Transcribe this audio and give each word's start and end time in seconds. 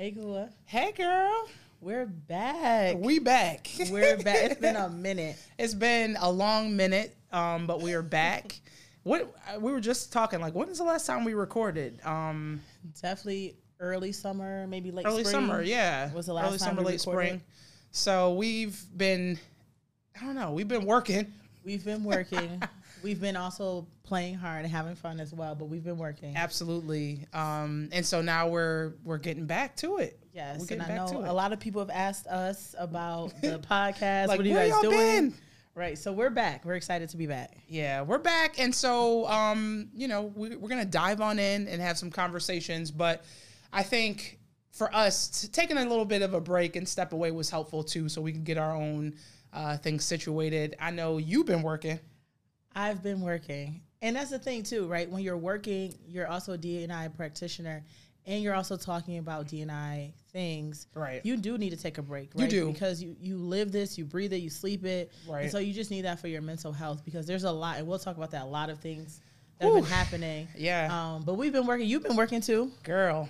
Hey, 0.00 0.12
Kua. 0.12 0.48
Hey, 0.64 0.92
girl. 0.92 1.46
We're 1.82 2.06
back. 2.06 2.96
We 2.96 3.18
back. 3.18 3.68
We're 3.90 4.16
back. 4.16 4.52
It's 4.52 4.58
been 4.58 4.74
a 4.76 4.88
minute. 4.88 5.36
it's 5.58 5.74
been 5.74 6.16
a 6.18 6.30
long 6.32 6.74
minute, 6.74 7.14
um, 7.34 7.66
but 7.66 7.82
we 7.82 7.92
are 7.92 8.00
back. 8.00 8.58
what 9.02 9.30
we 9.60 9.70
were 9.70 9.78
just 9.78 10.10
talking 10.10 10.40
like, 10.40 10.54
when 10.54 10.70
is 10.70 10.78
the 10.78 10.84
last 10.84 11.06
time 11.06 11.22
we 11.22 11.34
recorded? 11.34 12.00
Um, 12.02 12.62
Definitely 13.02 13.56
early 13.78 14.10
summer, 14.12 14.66
maybe 14.66 14.90
late 14.90 15.04
early 15.04 15.22
spring. 15.22 15.32
summer, 15.32 15.60
yeah. 15.60 16.10
Was 16.14 16.24
the 16.24 16.32
last 16.32 16.48
early 16.48 16.56
time 16.56 16.68
summer, 16.68 16.80
we 16.80 16.92
late 16.92 17.00
recorded? 17.00 17.26
spring. 17.26 17.42
So 17.90 18.32
we've 18.32 18.82
been, 18.96 19.38
I 20.18 20.24
don't 20.24 20.34
know, 20.34 20.52
we've 20.52 20.66
been 20.66 20.86
working. 20.86 21.30
We've 21.62 21.84
been 21.84 22.04
working. 22.04 22.62
We've 23.02 23.20
been 23.20 23.36
also 23.36 23.86
playing 24.02 24.34
hard 24.34 24.64
and 24.64 24.72
having 24.72 24.94
fun 24.94 25.20
as 25.20 25.32
well, 25.32 25.54
but 25.54 25.66
we've 25.66 25.84
been 25.84 25.98
working. 25.98 26.36
Absolutely. 26.36 27.26
Um, 27.32 27.88
and 27.92 28.04
so 28.04 28.22
now 28.22 28.48
we're 28.48 28.94
we're 29.04 29.18
getting 29.18 29.46
back 29.46 29.76
to 29.76 29.98
it. 29.98 30.18
Yes, 30.32 30.60
and 30.60 30.68
getting 30.68 30.84
I 30.84 30.88
back 30.88 30.96
know 30.96 31.20
to 31.20 31.24
it. 31.24 31.28
a 31.28 31.32
lot 31.32 31.52
of 31.52 31.60
people 31.60 31.80
have 31.80 31.90
asked 31.90 32.26
us 32.26 32.74
about 32.78 33.32
the 33.40 33.58
podcast. 33.58 34.28
Like, 34.28 34.38
what 34.38 34.40
are 34.40 34.48
you 34.48 34.54
guys 34.54 34.80
doing? 34.80 34.96
been? 34.96 35.34
Right, 35.74 35.96
so 35.96 36.12
we're 36.12 36.30
back. 36.30 36.64
We're 36.64 36.74
excited 36.74 37.08
to 37.10 37.16
be 37.16 37.26
back. 37.26 37.56
Yeah, 37.68 38.02
we're 38.02 38.18
back, 38.18 38.58
and 38.58 38.74
so 38.74 39.26
um, 39.28 39.88
you 39.94 40.08
know 40.08 40.32
we, 40.34 40.56
we're 40.56 40.68
gonna 40.68 40.84
dive 40.84 41.20
on 41.20 41.38
in 41.38 41.68
and 41.68 41.80
have 41.80 41.96
some 41.96 42.10
conversations. 42.10 42.90
But 42.90 43.24
I 43.72 43.82
think 43.82 44.38
for 44.72 44.94
us, 44.94 45.48
taking 45.52 45.78
a 45.78 45.84
little 45.84 46.04
bit 46.04 46.22
of 46.22 46.34
a 46.34 46.40
break 46.40 46.76
and 46.76 46.88
step 46.88 47.12
away 47.12 47.30
was 47.30 47.50
helpful 47.50 47.82
too, 47.84 48.08
so 48.08 48.20
we 48.20 48.32
can 48.32 48.44
get 48.44 48.58
our 48.58 48.74
own 48.74 49.14
uh, 49.52 49.76
things 49.76 50.04
situated. 50.04 50.76
I 50.80 50.90
know 50.90 51.18
you've 51.18 51.46
been 51.46 51.62
working. 51.62 52.00
I've 52.74 53.02
been 53.02 53.20
working. 53.20 53.82
And 54.02 54.16
that's 54.16 54.30
the 54.30 54.38
thing 54.38 54.62
too, 54.62 54.86
right? 54.86 55.10
When 55.10 55.22
you're 55.22 55.36
working, 55.36 55.94
you're 56.08 56.28
also 56.28 56.54
a 56.54 56.58
DNI 56.58 57.14
practitioner 57.16 57.84
and 58.26 58.42
you're 58.42 58.54
also 58.54 58.76
talking 58.76 59.18
about 59.18 59.48
DNI 59.48 60.12
things. 60.32 60.86
Right. 60.94 61.20
You 61.24 61.36
do 61.36 61.58
need 61.58 61.70
to 61.70 61.76
take 61.76 61.98
a 61.98 62.02
break, 62.02 62.30
You 62.36 62.48
do. 62.48 62.72
Because 62.72 63.02
you 63.02 63.16
you 63.20 63.36
live 63.36 63.72
this, 63.72 63.98
you 63.98 64.04
breathe 64.04 64.32
it, 64.32 64.38
you 64.38 64.50
sleep 64.50 64.84
it. 64.84 65.12
Right. 65.28 65.42
And 65.42 65.50
so 65.50 65.58
you 65.58 65.72
just 65.72 65.90
need 65.90 66.02
that 66.02 66.20
for 66.20 66.28
your 66.28 66.42
mental 66.42 66.72
health 66.72 67.04
because 67.04 67.26
there's 67.26 67.44
a 67.44 67.50
lot 67.52 67.78
and 67.78 67.86
we'll 67.86 67.98
talk 67.98 68.16
about 68.16 68.30
that 68.30 68.42
a 68.42 68.46
lot 68.46 68.70
of 68.70 68.78
things 68.78 69.20
that 69.58 69.66
Whew. 69.66 69.76
have 69.76 69.84
been 69.84 69.92
happening. 69.92 70.48
Yeah. 70.56 70.88
Um, 70.90 71.22
but 71.22 71.34
we've 71.34 71.52
been 71.52 71.66
working. 71.66 71.86
You've 71.86 72.02
been 72.02 72.16
working 72.16 72.40
too. 72.40 72.70
Girl, 72.82 73.28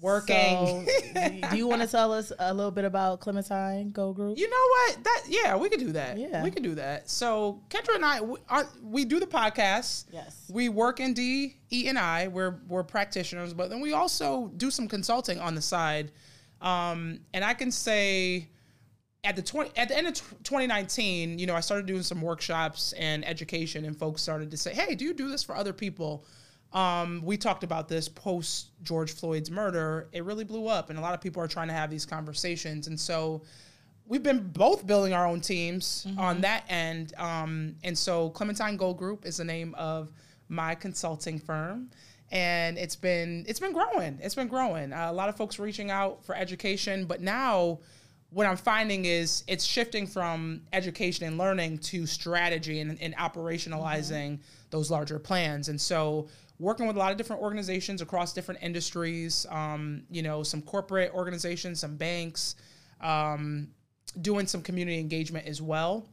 working. 0.00 0.86
So, 1.14 1.30
do 1.50 1.56
you 1.56 1.66
want 1.66 1.82
to 1.82 1.88
tell 1.88 2.12
us 2.12 2.32
a 2.38 2.52
little 2.52 2.70
bit 2.70 2.84
about 2.84 3.20
Clementine 3.20 3.90
Gold 3.90 4.16
Group? 4.16 4.38
You 4.38 4.48
know 4.48 4.56
what? 4.56 5.04
That 5.04 5.22
yeah, 5.28 5.56
we 5.56 5.68
could 5.68 5.80
do 5.80 5.92
that. 5.92 6.18
Yeah. 6.18 6.42
we 6.42 6.50
could 6.50 6.62
do 6.62 6.74
that. 6.74 7.08
So 7.08 7.62
Kendra 7.68 7.96
and 7.96 8.04
I, 8.04 8.20
we, 8.20 8.38
are, 8.48 8.68
we 8.82 9.04
do 9.04 9.18
the 9.20 9.26
podcast. 9.26 10.06
Yes. 10.12 10.50
we 10.52 10.68
work 10.68 11.00
in 11.00 11.14
D, 11.14 11.56
E, 11.72 11.88
and 11.88 11.98
I. 11.98 12.28
We're 12.28 12.60
we're 12.68 12.84
practitioners, 12.84 13.54
but 13.54 13.70
then 13.70 13.80
we 13.80 13.92
also 13.92 14.52
do 14.56 14.70
some 14.70 14.88
consulting 14.88 15.38
on 15.38 15.54
the 15.54 15.62
side. 15.62 16.12
Um, 16.60 17.20
and 17.32 17.44
I 17.44 17.54
can 17.54 17.70
say, 17.70 18.48
at 19.22 19.36
the 19.36 19.42
twenty 19.42 19.70
at 19.76 19.88
the 19.88 19.96
end 19.96 20.06
of 20.06 20.14
2019, 20.14 21.38
you 21.38 21.46
know, 21.46 21.54
I 21.54 21.60
started 21.60 21.86
doing 21.86 22.02
some 22.02 22.20
workshops 22.20 22.92
and 22.94 23.26
education, 23.26 23.84
and 23.84 23.98
folks 23.98 24.22
started 24.22 24.50
to 24.50 24.56
say, 24.56 24.74
"Hey, 24.74 24.94
do 24.94 25.04
you 25.04 25.14
do 25.14 25.30
this 25.30 25.42
for 25.42 25.56
other 25.56 25.72
people?" 25.72 26.24
Um, 26.74 27.22
we 27.24 27.36
talked 27.36 27.62
about 27.62 27.88
this 27.88 28.08
post 28.08 28.70
George 28.82 29.12
Floyd's 29.12 29.50
murder. 29.50 30.08
It 30.12 30.24
really 30.24 30.44
blew 30.44 30.66
up, 30.66 30.90
and 30.90 30.98
a 30.98 31.02
lot 31.02 31.14
of 31.14 31.20
people 31.20 31.42
are 31.42 31.48
trying 31.48 31.68
to 31.68 31.74
have 31.74 31.88
these 31.88 32.04
conversations. 32.04 32.88
And 32.88 32.98
so, 32.98 33.42
we've 34.06 34.22
been 34.22 34.48
both 34.48 34.86
building 34.86 35.14
our 35.14 35.26
own 35.26 35.40
teams 35.40 36.06
on 36.18 36.40
that 36.42 36.64
end. 36.68 37.14
Um, 37.16 37.76
and 37.84 37.96
so, 37.96 38.30
Clementine 38.30 38.76
Gold 38.76 38.98
Group 38.98 39.24
is 39.24 39.36
the 39.36 39.44
name 39.44 39.74
of 39.76 40.10
my 40.48 40.74
consulting 40.74 41.38
firm, 41.38 41.90
and 42.32 42.76
it's 42.76 42.96
been 42.96 43.44
it's 43.46 43.60
been 43.60 43.72
growing. 43.72 44.18
It's 44.20 44.34
been 44.34 44.48
growing. 44.48 44.92
Uh, 44.92 45.10
a 45.10 45.12
lot 45.12 45.28
of 45.28 45.36
folks 45.36 45.58
reaching 45.60 45.90
out 45.90 46.24
for 46.24 46.34
education, 46.34 47.06
but 47.06 47.20
now 47.20 47.78
what 48.30 48.48
I'm 48.48 48.56
finding 48.56 49.04
is 49.04 49.44
it's 49.46 49.64
shifting 49.64 50.08
from 50.08 50.62
education 50.72 51.24
and 51.24 51.38
learning 51.38 51.78
to 51.78 52.04
strategy 52.04 52.80
and, 52.80 53.00
and 53.00 53.16
operationalizing 53.16 54.40
those 54.70 54.90
larger 54.90 55.20
plans. 55.20 55.68
And 55.68 55.80
so, 55.80 56.26
working 56.58 56.86
with 56.86 56.96
a 56.96 56.98
lot 56.98 57.10
of 57.12 57.18
different 57.18 57.42
organizations 57.42 58.00
across 58.00 58.32
different 58.32 58.62
industries, 58.62 59.46
um, 59.50 60.04
you 60.10 60.22
know, 60.22 60.42
some 60.42 60.62
corporate 60.62 61.12
organizations, 61.12 61.80
some 61.80 61.96
banks, 61.96 62.56
um, 63.00 63.68
doing 64.20 64.46
some 64.46 64.62
community 64.62 64.98
engagement 64.98 65.46
as 65.46 65.60
well. 65.60 66.06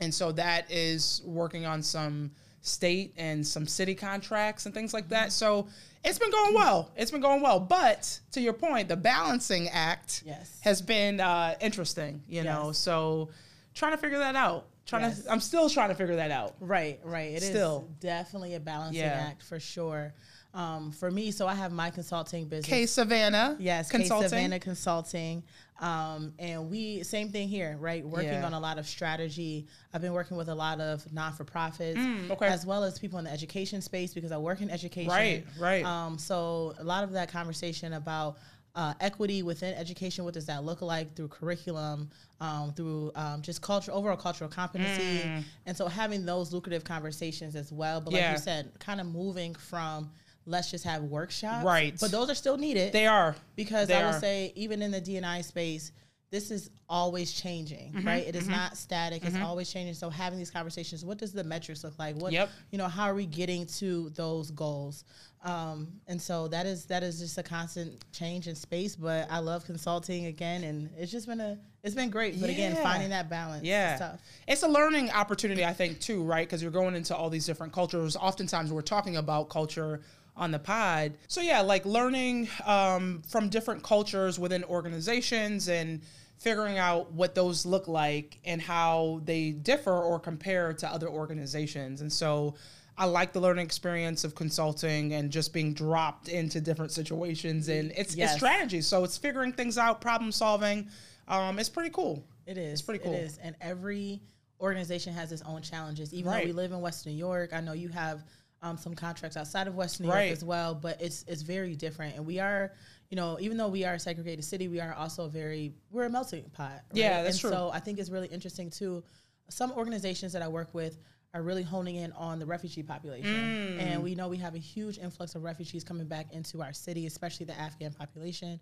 And 0.00 0.14
so, 0.14 0.32
that 0.32 0.70
is 0.70 1.22
working 1.24 1.66
on 1.66 1.82
some 1.82 2.30
state 2.60 3.12
and 3.16 3.46
some 3.46 3.66
city 3.66 3.94
contracts 3.94 4.66
and 4.66 4.74
things 4.74 4.94
like 4.94 5.08
that. 5.08 5.32
So, 5.32 5.68
it's 6.04 6.18
been 6.18 6.30
going 6.30 6.54
well. 6.54 6.92
It's 6.96 7.10
been 7.10 7.20
going 7.20 7.42
well. 7.42 7.58
But 7.60 8.20
to 8.32 8.40
your 8.40 8.52
point, 8.52 8.88
the 8.88 8.96
balancing 8.96 9.68
act 9.68 10.22
Yes. 10.24 10.58
has 10.62 10.80
been 10.80 11.20
uh, 11.20 11.56
interesting, 11.60 12.22
you 12.28 12.44
know. 12.44 12.70
So 12.72 13.30
trying 13.74 13.92
to 13.92 13.98
figure 13.98 14.18
that 14.18 14.36
out. 14.36 14.67
Trying 14.88 15.02
Yes. 15.02 15.22
to, 15.24 15.30
I'm 15.32 15.40
still 15.40 15.68
trying 15.68 15.90
to 15.90 15.94
figure 15.94 16.16
that 16.16 16.30
out. 16.30 16.56
Right, 16.60 16.98
right. 17.04 17.32
It 17.32 17.42
is 17.42 17.50
Still. 17.50 17.86
definitely 18.00 18.54
a 18.54 18.60
balancing 18.60 19.02
Yeah. 19.02 19.26
act 19.28 19.42
for 19.42 19.60
sure. 19.60 20.14
Um, 20.54 20.92
for 20.92 21.10
me, 21.10 21.30
so 21.30 21.46
I 21.46 21.54
have 21.54 21.72
my 21.72 21.90
consulting 21.90 22.46
business. 22.48 22.66
K 22.70 22.86
Savannah, 22.86 23.54
Yes, 23.60 23.90
consulting. 23.90 24.30
K 24.30 24.36
Savannah 24.36 24.58
Consulting. 24.58 25.42
Um, 25.78 26.32
and 26.38 26.70
we 26.70 27.02
same 27.02 27.28
thing 27.28 27.48
here, 27.48 27.76
right? 27.78 28.04
Working 28.04 28.30
Yeah. 28.30 28.46
on 28.46 28.54
a 28.54 28.58
lot 28.58 28.78
of 28.78 28.88
strategy. 28.88 29.66
I've 29.92 30.00
been 30.00 30.14
working 30.14 30.38
with 30.38 30.48
a 30.48 30.54
lot 30.54 30.80
of 30.80 31.12
non 31.12 31.34
for 31.34 31.44
profits, 31.44 31.98
Mm, 31.98 32.30
okay. 32.30 32.46
as 32.46 32.64
well 32.64 32.82
as 32.82 32.98
people 32.98 33.18
in 33.18 33.26
the 33.26 33.30
education 33.30 33.82
space 33.82 34.14
because 34.14 34.32
I 34.32 34.38
work 34.38 34.62
in 34.62 34.70
education. 34.70 35.10
Right, 35.10 35.44
right. 35.60 35.84
Um, 35.84 36.16
so 36.18 36.74
a 36.78 36.82
lot 36.84 37.04
of 37.04 37.12
that 37.12 37.28
conversation 37.28 37.92
about 37.92 38.38
uh, 38.78 38.94
equity 39.00 39.42
within 39.42 39.74
education, 39.74 40.24
what 40.24 40.32
does 40.34 40.46
that 40.46 40.62
look 40.64 40.80
like 40.80 41.14
through 41.16 41.26
curriculum, 41.28 42.08
um, 42.40 42.72
through 42.76 43.10
um, 43.16 43.42
just 43.42 43.60
culture, 43.60 43.90
overall 43.92 44.16
cultural 44.16 44.48
competency, 44.48 45.22
and 45.66 45.76
so 45.76 45.88
having 45.88 46.24
those 46.24 46.52
lucrative 46.52 46.84
conversations 46.84 47.56
as 47.56 47.72
well. 47.72 48.00
But 48.00 48.12
like 48.12 48.20
Mm. 48.22 48.26
Yeah. 48.26 48.32
you 48.32 48.38
said, 48.38 48.70
kind 48.78 49.00
of 49.00 49.06
moving 49.08 49.54
from 49.56 50.10
let's 50.46 50.70
just 50.70 50.84
have 50.84 51.02
workshops, 51.02 51.64
Right. 51.64 51.94
But 52.00 52.10
those 52.10 52.30
are 52.30 52.34
still 52.34 52.56
needed 52.56 52.92
They 52.92 53.06
are 53.06 53.34
because 53.56 53.88
They 53.88 53.96
I 53.96 54.06
would 54.06 54.14
are. 54.14 54.20
say 54.20 54.52
even 54.54 54.80
in 54.80 54.90
the 54.92 55.00
DNI 55.00 55.42
space, 55.44 55.90
this 56.30 56.50
is 56.50 56.70
always 56.88 57.32
changing, 57.32 57.92
Mm-hmm, 57.92 58.06
right? 58.06 58.26
It 58.26 58.36
is 58.36 58.48
not 58.48 58.76
static; 58.76 59.24
it's 59.24 59.36
always 59.36 59.70
changing. 59.72 59.94
So 59.94 60.10
having 60.10 60.38
these 60.38 60.50
conversations, 60.50 61.04
what 61.04 61.18
does 61.18 61.32
the 61.32 61.44
metrics 61.44 61.84
look 61.84 61.98
like? 61.98 62.16
What 62.16 62.32
Yep. 62.32 62.50
you 62.70 62.78
know, 62.78 62.88
how 62.88 63.04
are 63.04 63.14
we 63.14 63.26
getting 63.26 63.66
to 63.78 64.10
those 64.10 64.50
goals? 64.50 65.04
Um, 65.44 65.88
and 66.08 66.20
so 66.20 66.48
that 66.48 66.66
is 66.66 66.84
that 66.86 67.02
is 67.02 67.20
just 67.20 67.38
a 67.38 67.42
constant 67.42 68.04
change 68.12 68.48
in 68.48 68.54
space. 68.56 68.96
But 68.96 69.26
I 69.30 69.38
love 69.38 69.64
consulting 69.64 70.26
again, 70.26 70.64
and 70.64 70.90
it's 70.98 71.12
just 71.12 71.26
been 71.26 71.40
a 71.40 71.56
it's 71.82 71.94
been 71.94 72.10
great. 72.10 72.40
But 72.40 72.50
again, 72.50 72.74
finding 72.76 73.10
that 73.10 73.30
balance, 73.30 73.64
Yeah. 73.64 73.94
is 73.94 74.00
tough. 74.00 74.20
It's 74.46 74.62
a 74.64 74.68
learning 74.68 75.10
opportunity, 75.10 75.64
I 75.64 75.72
think, 75.72 76.00
too, 76.00 76.22
right? 76.24 76.46
Because 76.46 76.60
you're 76.60 76.72
going 76.72 76.94
into 76.96 77.16
all 77.16 77.30
these 77.30 77.46
different 77.46 77.72
cultures. 77.72 78.16
Oftentimes, 78.16 78.72
we're 78.72 78.82
talking 78.82 79.16
about 79.16 79.48
culture 79.48 80.00
on 80.38 80.50
the 80.52 80.58
pod. 80.58 81.12
So, 81.26 81.40
yeah, 81.40 81.60
like 81.60 81.84
learning 81.84 82.48
um, 82.64 83.22
from 83.28 83.48
different 83.48 83.82
cultures 83.82 84.38
within 84.38 84.64
organizations 84.64 85.68
and 85.68 86.00
figuring 86.38 86.78
out 86.78 87.12
what 87.12 87.34
those 87.34 87.66
look 87.66 87.88
like 87.88 88.38
and 88.44 88.62
how 88.62 89.20
they 89.24 89.50
differ 89.50 89.92
or 89.92 90.20
compare 90.20 90.72
to 90.72 90.88
other 90.88 91.08
organizations. 91.08 92.00
And 92.00 92.12
so, 92.12 92.54
I 92.96 93.04
like 93.04 93.32
the 93.32 93.40
learning 93.40 93.64
experience 93.64 94.24
of 94.24 94.34
consulting 94.34 95.14
and 95.14 95.30
just 95.30 95.52
being 95.52 95.72
dropped 95.72 96.28
into 96.28 96.60
different 96.60 96.90
situations. 96.90 97.68
And 97.68 97.92
it's, 97.96 98.16
Yes. 98.16 98.30
it's 98.30 98.38
strategy. 98.38 98.80
So, 98.80 99.04
it's 99.04 99.18
figuring 99.18 99.52
things 99.52 99.76
out, 99.78 100.00
problem 100.00 100.32
solving. 100.32 100.88
Um, 101.26 101.58
it's 101.58 101.68
pretty 101.68 101.90
cool. 101.90 102.24
It 102.46 102.56
is. 102.56 102.72
It's 102.74 102.82
pretty 102.82 103.04
cool. 103.04 103.12
It 103.12 103.18
is. 103.18 103.38
And 103.38 103.54
every 103.60 104.22
organization 104.60 105.12
has 105.12 105.30
its 105.30 105.42
own 105.42 105.62
challenges. 105.62 106.12
Even 106.14 106.32
Right. 106.32 106.40
though 106.42 106.46
we 106.46 106.52
live 106.52 106.72
in 106.72 106.80
West 106.80 107.06
New 107.06 107.12
York, 107.12 107.52
I 107.52 107.60
know 107.60 107.72
you 107.74 107.88
have 107.90 108.24
um, 108.62 108.76
some 108.76 108.94
contracts 108.94 109.36
outside 109.36 109.66
of 109.66 109.74
West 109.74 110.00
New 110.00 110.08
Right. 110.08 110.26
York 110.26 110.36
as 110.36 110.44
well, 110.44 110.74
but 110.74 111.00
it's 111.00 111.24
it's 111.28 111.42
very 111.42 111.76
different. 111.76 112.16
And 112.16 112.26
we 112.26 112.40
are, 112.40 112.72
you 113.10 113.16
know, 113.16 113.38
even 113.40 113.56
though 113.56 113.68
we 113.68 113.84
are 113.84 113.94
a 113.94 113.98
segregated 113.98 114.44
city, 114.44 114.68
we 114.68 114.80
are 114.80 114.94
also 114.94 115.28
very 115.28 115.72
we're 115.90 116.06
a 116.06 116.10
melting 116.10 116.44
pot. 116.52 116.70
Right? 116.70 116.82
Yeah, 116.92 117.22
that's 117.22 117.36
and 117.36 117.40
true. 117.40 117.50
So 117.50 117.70
I 117.72 117.80
think 117.80 117.98
it's 117.98 118.10
really 118.10 118.28
interesting 118.28 118.70
too. 118.70 119.04
Some 119.50 119.72
organizations 119.72 120.32
that 120.32 120.42
I 120.42 120.48
work 120.48 120.74
with 120.74 120.98
are 121.34 121.42
really 121.42 121.62
honing 121.62 121.96
in 121.96 122.10
on 122.12 122.38
the 122.38 122.46
refugee 122.46 122.82
population. 122.82 123.76
Mm. 123.78 123.80
And 123.80 124.02
we 124.02 124.14
know 124.14 124.28
we 124.28 124.38
have 124.38 124.54
a 124.54 124.58
huge 124.58 124.98
influx 124.98 125.34
of 125.34 125.42
refugees 125.42 125.84
coming 125.84 126.06
back 126.06 126.32
into 126.32 126.62
our 126.62 126.72
city, 126.72 127.06
especially 127.06 127.44
the 127.44 127.58
Afghan 127.58 127.92
population. 127.92 128.58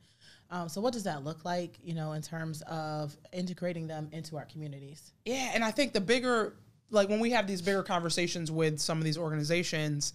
Um, 0.51 0.69
so 0.69 0.81
what 0.81 0.93
does 0.93 1.05
that 1.05 1.23
look 1.23 1.45
like, 1.45 1.79
you 1.83 1.95
know, 1.95 2.13
in 2.13 2.23
terms 2.23 2.63
of 2.63 3.17
integrating 3.33 3.87
them 3.87 4.09
into 4.13 4.37
our 4.37 4.47
communities? 4.47 5.13
Yeah, 5.25 5.53
and 5.55 5.63
I 5.63 5.71
think 5.71 5.93
the 5.93 6.01
bigger, 6.01 6.57
like 6.91 7.09
when 7.09 7.21
we 7.21 7.31
have 7.31 7.47
these 7.47 7.63
bigger 7.63 7.83
conversations 7.83 8.51
with 8.51 8.79
some 8.79 8.99
of 8.99 9.05
these 9.05 9.19
organizations, 9.19 10.13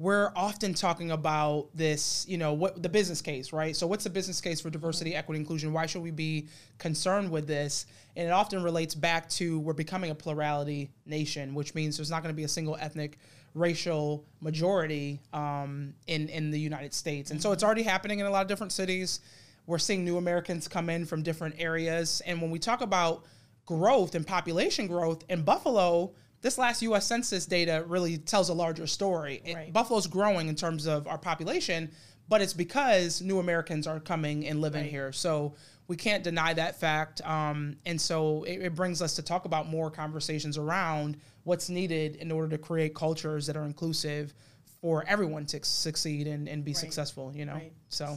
we're 0.00 0.32
often 0.34 0.72
talking 0.72 1.10
about 1.10 1.68
this, 1.74 2.24
you 2.26 2.38
know, 2.38 2.54
what 2.54 2.82
the 2.82 2.88
business 2.88 3.20
case, 3.20 3.52
right? 3.52 3.76
So, 3.76 3.86
what's 3.86 4.04
the 4.04 4.10
business 4.10 4.40
case 4.40 4.60
for 4.60 4.70
diversity, 4.70 5.14
equity, 5.14 5.40
inclusion? 5.40 5.74
Why 5.74 5.84
should 5.84 6.02
we 6.02 6.10
be 6.10 6.48
concerned 6.78 7.30
with 7.30 7.46
this? 7.46 7.84
And 8.16 8.26
it 8.26 8.30
often 8.30 8.62
relates 8.62 8.94
back 8.94 9.28
to 9.30 9.60
we're 9.60 9.74
becoming 9.74 10.10
a 10.10 10.14
plurality 10.14 10.90
nation, 11.04 11.54
which 11.54 11.74
means 11.74 11.98
there's 11.98 12.10
not 12.10 12.22
going 12.22 12.34
to 12.34 12.36
be 12.36 12.44
a 12.44 12.48
single 12.48 12.78
ethnic, 12.80 13.18
racial 13.54 14.24
majority 14.40 15.20
um, 15.34 15.92
in 16.06 16.30
in 16.30 16.50
the 16.50 16.58
United 16.58 16.94
States, 16.94 17.30
and 17.30 17.40
so 17.40 17.52
it's 17.52 17.62
already 17.62 17.82
happening 17.82 18.20
in 18.20 18.26
a 18.26 18.30
lot 18.30 18.40
of 18.40 18.48
different 18.48 18.72
cities. 18.72 19.20
We're 19.66 19.78
seeing 19.78 20.04
new 20.04 20.16
Americans 20.16 20.66
come 20.66 20.88
in 20.88 21.04
from 21.04 21.22
different 21.22 21.56
areas. 21.58 22.22
And 22.26 22.40
when 22.40 22.50
we 22.50 22.58
talk 22.58 22.80
about 22.80 23.24
growth 23.70 24.16
and 24.16 24.26
population 24.26 24.88
growth 24.88 25.22
in 25.28 25.42
Buffalo, 25.42 26.12
this 26.42 26.58
last 26.58 26.82
US 26.82 27.06
Census 27.06 27.46
data 27.46 27.84
really 27.86 28.18
tells 28.18 28.48
a 28.48 28.54
larger 28.54 28.86
story. 28.88 29.40
It- 29.44 29.72
Buffalo's 29.72 30.08
growing 30.08 30.48
in 30.48 30.56
terms 30.56 30.86
of 30.86 31.06
our 31.06 31.18
population, 31.18 31.88
but 32.28 32.40
it's 32.42 32.52
because 32.52 33.22
new 33.22 33.38
Americans 33.38 33.86
are 33.86 34.00
coming 34.00 34.44
and 34.48 34.60
living 34.60 34.82
Right. 34.82 34.90
here. 34.90 35.12
So 35.12 35.54
we 35.86 35.96
can't 35.96 36.24
deny 36.24 36.52
that 36.54 36.80
fact. 36.80 37.20
Um, 37.24 37.76
and 37.86 38.00
so 38.00 38.42
it, 38.42 38.60
it 38.60 38.74
brings 38.74 39.00
us 39.02 39.14
to 39.14 39.22
talk 39.22 39.44
about 39.44 39.68
more 39.68 39.88
conversations 39.88 40.58
around 40.58 41.16
what's 41.44 41.68
needed 41.68 42.16
in 42.16 42.32
order 42.32 42.48
to 42.56 42.58
create 42.58 42.92
cultures 42.92 43.46
that 43.46 43.56
are 43.56 43.64
inclusive 43.64 44.34
for 44.80 45.04
everyone 45.06 45.46
to 45.46 45.60
succeed 45.62 46.26
and, 46.26 46.48
and 46.48 46.64
be 46.64 46.72
successful, 46.74 47.32
you 47.36 47.44
know? 47.44 47.54
Right. 47.54 47.72
So, 47.88 48.16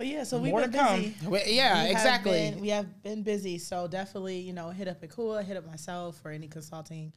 but 0.00 0.06
yeah, 0.06 0.24
so 0.24 0.38
we've 0.38 0.50
more 0.50 0.66
been 0.66 0.70
busy. 0.70 1.14
We- 1.26 1.42
yeah, 1.48 1.74
We 1.74 1.78
have 1.80 1.90
exactly. 1.90 2.32
been- 2.32 2.60
we 2.60 2.70
have 2.70 3.02
been 3.02 3.22
busy, 3.22 3.58
so 3.58 3.86
definitely, 3.86 4.38
you 4.38 4.54
know, 4.54 4.70
hit 4.70 4.88
up 4.88 5.02
Akua, 5.02 5.44
hit 5.44 5.58
up 5.58 5.66
myself 5.66 6.16
for 6.22 6.30
any 6.30 6.48
consulting 6.48 7.12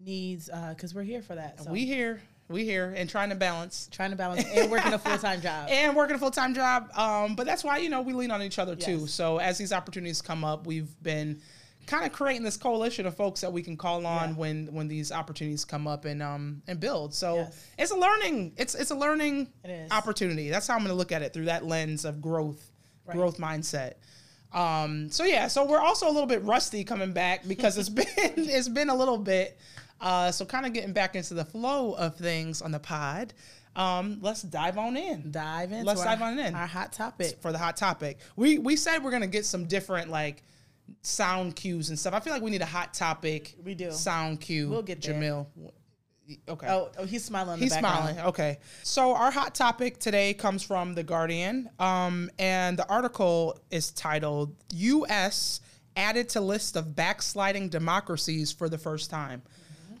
needs, 0.00 0.50
because 0.68 0.94
we're 0.94 1.02
here 1.02 1.22
for 1.22 1.34
that. 1.34 1.64
So 1.64 1.70
we 1.70 1.86
here, 1.86 2.20
we 2.48 2.66
here, 2.66 2.92
and 2.94 3.08
trying 3.08 3.30
to 3.30 3.36
balance. 3.36 3.88
trying 3.90 4.10
to 4.10 4.16
balance 4.16 4.44
and 4.44 4.70
working 4.70 4.92
a 4.92 4.98
full 4.98 5.16
time 5.16 5.40
job. 5.40 5.68
and 5.70 5.96
working 5.96 6.14
a 6.14 6.18
full 6.18 6.30
time 6.30 6.52
job. 6.52 6.90
Um, 6.94 7.36
but 7.36 7.46
that's 7.46 7.64
why 7.64 7.78
you 7.78 7.88
know 7.88 8.02
we 8.02 8.12
lean 8.12 8.30
on 8.30 8.42
each 8.42 8.58
other 8.58 8.76
too. 8.76 9.06
So 9.06 9.38
as 9.38 9.56
these 9.56 9.72
opportunities 9.72 10.20
come 10.20 10.44
up, 10.44 10.66
we've 10.66 10.90
been 11.02 11.40
kind 11.86 12.04
of 12.04 12.12
creating 12.12 12.42
this 12.42 12.56
coalition 12.56 13.06
of 13.06 13.14
folks 13.16 13.40
that 13.42 13.52
we 13.52 13.62
can 13.62 13.76
call 13.76 14.04
on 14.06 14.30
Yeah. 14.30 14.34
when 14.34 14.66
when 14.72 14.88
these 14.88 15.12
opportunities 15.12 15.64
come 15.64 15.86
up 15.86 16.04
and 16.04 16.22
um 16.22 16.62
and 16.66 16.80
build. 16.80 17.14
So 17.14 17.36
Yes. 17.36 17.64
it's 17.78 17.90
a 17.92 17.96
learning. 17.96 18.52
It's 18.56 18.74
it's 18.74 18.90
a 18.90 18.94
learning 18.96 19.48
It 19.64 19.92
opportunity. 19.92 20.50
That's 20.50 20.66
how 20.66 20.74
I'm 20.74 20.80
going 20.80 20.88
to 20.90 20.94
look 20.96 21.12
at 21.12 21.22
it 21.22 21.32
through 21.32 21.44
that 21.46 21.64
lens 21.64 22.04
of 22.04 22.20
growth, 22.20 22.70
Right. 23.06 23.16
growth 23.16 23.38
mindset. 23.38 23.94
Um, 24.52 25.10
so 25.10 25.24
yeah, 25.24 25.48
so 25.48 25.64
we're 25.66 25.80
also 25.80 26.06
a 26.08 26.12
little 26.12 26.26
bit 26.26 26.42
rusty 26.44 26.84
coming 26.84 27.12
back 27.12 27.46
because 27.46 27.76
it's 27.78 27.88
been 28.00 28.06
it's 28.36 28.68
been 28.68 28.88
a 28.90 28.94
little 28.94 29.18
bit. 29.18 29.58
Uh, 30.00 30.30
so 30.30 30.44
kind 30.44 30.66
of 30.66 30.72
getting 30.72 30.92
back 30.92 31.16
into 31.16 31.34
the 31.34 31.44
flow 31.44 31.92
of 31.94 32.16
things 32.16 32.62
on 32.62 32.70
the 32.70 32.78
pod. 32.78 33.32
Um, 33.74 34.18
let's 34.22 34.42
dive 34.42 34.78
on 34.78 34.96
in 34.96 35.30
dive 35.30 35.72
in. 35.72 35.84
Let's 35.84 36.00
our, 36.00 36.06
dive 36.06 36.22
on 36.22 36.38
in. 36.38 36.54
our 36.54 36.66
hot 36.66 36.92
topic. 36.92 37.36
for 37.42 37.52
the 37.52 37.58
hot 37.58 37.76
topic. 37.76 38.18
We 38.34 38.58
we 38.58 38.76
said 38.76 39.04
we're 39.04 39.10
gonna 39.10 39.26
get 39.26 39.44
some 39.44 39.66
different 39.66 40.10
like 40.10 40.42
sound 41.02 41.56
cues 41.56 41.88
and 41.88 41.98
stuff. 41.98 42.14
I 42.14 42.20
feel 42.20 42.32
like 42.32 42.42
we 42.42 42.50
need 42.50 42.62
a 42.62 42.66
hot 42.66 42.94
topic. 42.94 43.54
We 43.64 43.74
do. 43.74 43.90
sound 43.90 44.40
cue. 44.40 44.68
We'll 44.68 44.82
get 44.82 45.02
there. 45.02 45.14
Jamil. 45.14 45.46
Okay. 46.48 46.66
Oh, 46.68 46.90
oh, 46.98 47.04
he's 47.04 47.24
smiling. 47.24 47.60
He's 47.60 47.70
the 47.72 47.78
smiling. 47.78 48.18
Okay. 48.18 48.58
So 48.82 49.14
our 49.14 49.30
hot 49.30 49.54
topic 49.54 49.98
today 49.98 50.34
comes 50.34 50.62
from 50.62 50.94
the 50.94 51.04
Guardian, 51.04 51.70
um, 51.78 52.30
and 52.38 52.76
the 52.76 52.88
article 52.88 53.60
is 53.70 53.92
titled 53.92 54.54
"U.S. 54.74 55.60
added 55.96 56.28
to 56.30 56.40
list 56.40 56.76
of 56.76 56.96
backsliding 56.96 57.68
democracies 57.68 58.50
for 58.50 58.68
the 58.68 58.78
first 58.78 59.08
time." 59.08 59.42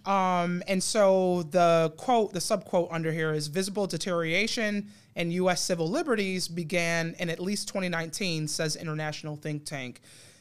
Um, 0.04 0.62
and 0.68 0.82
so 0.82 1.44
the 1.44 1.92
quote, 1.96 2.32
the 2.32 2.38
subquote 2.38 2.88
under 2.92 3.12
here 3.12 3.32
is 3.32 3.48
visible 3.48 3.86
deterioration 3.86 4.88
in 5.16 5.30
U.S. 5.32 5.60
civil 5.60 5.88
liberties 5.88 6.46
began 6.46 7.14
in 7.18 7.28
at 7.28 7.40
least 7.40 7.68
2019, 7.68 8.46
says 8.48 8.76
international 8.76 9.36
think 9.36 9.64
tank. 9.64 10.00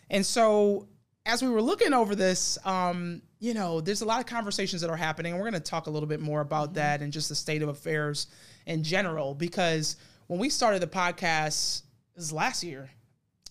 And 0.10 0.25
so 0.25 0.88
as 1.25 1.42
we 1.42 1.50
were 1.50 1.62
looking 1.62 1.94
over 1.94 2.16
this, 2.16 2.57
um, 2.66 3.22
you 3.40 3.54
know, 3.54 3.81
there's 3.81 4.02
a 4.02 4.06
lot 4.06 4.19
of 4.19 4.25
conversations 4.25 4.81
that 4.81 4.90
are 4.90 4.96
happening, 4.96 5.34
and 5.34 5.42
we're 5.42 5.50
going 5.50 5.62
to 5.62 5.69
talk 5.69 5.88
a 5.88 5.90
little 5.90 6.07
bit 6.07 6.19
more 6.19 6.42
about 6.42 6.74
that 6.75 7.02
and 7.02 7.12
just 7.12 7.30
the 7.30 7.36
state 7.36 7.62
of 7.62 7.69
affairs 7.69 8.28
in 8.66 8.84
general. 8.84 9.34
Because 9.34 9.98
when 10.28 10.40
we 10.40 10.50
started 10.50 10.81
the 10.81 10.88
podcast, 10.88 11.81
this 12.16 12.25
is 12.25 12.31
last 12.31 12.63
year. 12.63 12.90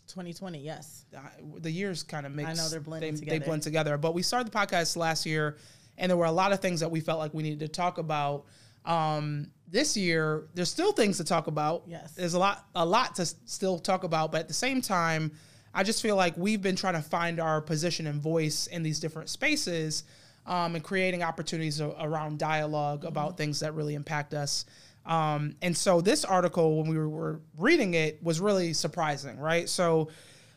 2020. 0.09 0.59
Yes. 0.61 1.07
Uh, 1.17 1.21
the 1.59 1.71
years 1.71 2.03
kind 2.03 2.27
of 2.27 2.33
mix. 2.33 2.49
I 2.49 2.55
know 2.55 2.69
they're 2.69 2.81
blending 2.81 3.15
they, 3.15 3.21
They 3.21 3.25
together. 3.27 3.45
blend 3.45 3.63
together. 3.63 3.99
But 3.99 4.15
we 4.15 4.23
started 4.23 4.51
the 4.53 4.57
podcast 4.57 4.97
last 4.97 5.27
year, 5.27 5.57
and 5.99 6.11
there 6.11 6.17
were 6.17 6.25
a 6.27 6.33
lot 6.33 6.53
of 6.53 6.61
things 6.61 6.81
that 6.81 6.91
we 6.91 7.01
felt 7.01 7.19
like 7.19 7.35
we 7.35 7.43
needed 7.43 7.61
to 7.61 7.69
talk 7.69 7.99
about. 7.99 8.45
Um, 8.85 9.51
this 9.67 9.97
year, 9.97 10.47
there's 10.55 10.71
still 10.71 10.93
things 10.93 11.17
to 11.17 11.25
talk 11.25 11.47
about. 11.47 11.85
Yes. 11.87 12.13
there's 12.13 12.35
a 12.35 12.39
lot, 12.39 12.67
a 12.75 12.85
lot 12.85 13.17
to 13.17 13.27
still 13.27 13.79
talk 13.79 14.05
about. 14.05 14.31
But 14.31 14.43
at 14.43 14.49
the 14.49 14.55
same 14.55 14.81
time, 14.81 15.33
I 15.75 15.83
just 15.83 16.01
feel 16.01 16.17
like 16.17 16.37
we've 16.37 16.63
been 16.63 16.77
trying 16.77 16.95
to 16.95 17.03
find 17.03 17.41
our 17.41 17.61
position 17.61 18.07
and 18.07 18.23
voice 18.23 18.69
in 18.69 18.83
these 18.83 19.01
different 19.01 19.29
spaces, 19.29 20.05
um, 20.47 20.75
and 20.75 20.85
creating 20.85 21.23
opportunities 21.23 21.81
around 21.81 22.39
dialog 22.39 23.01
Mm-hmm. 23.01 23.09
about 23.09 23.37
things 23.37 23.61
that 23.61 23.75
really 23.75 23.95
impact 23.95 24.35
us. 24.35 24.67
Um, 25.07 25.57
and 25.61 25.77
so 25.77 26.01
this 26.01 26.25
article, 26.25 26.79
when 26.79 26.89
we 26.89 26.97
were, 26.97 27.09
were 27.09 27.41
reading 27.59 27.95
it, 27.95 28.23
was 28.23 28.41
really 28.41 28.73
surprising, 28.73 29.39
right? 29.39 29.69
So 29.69 30.09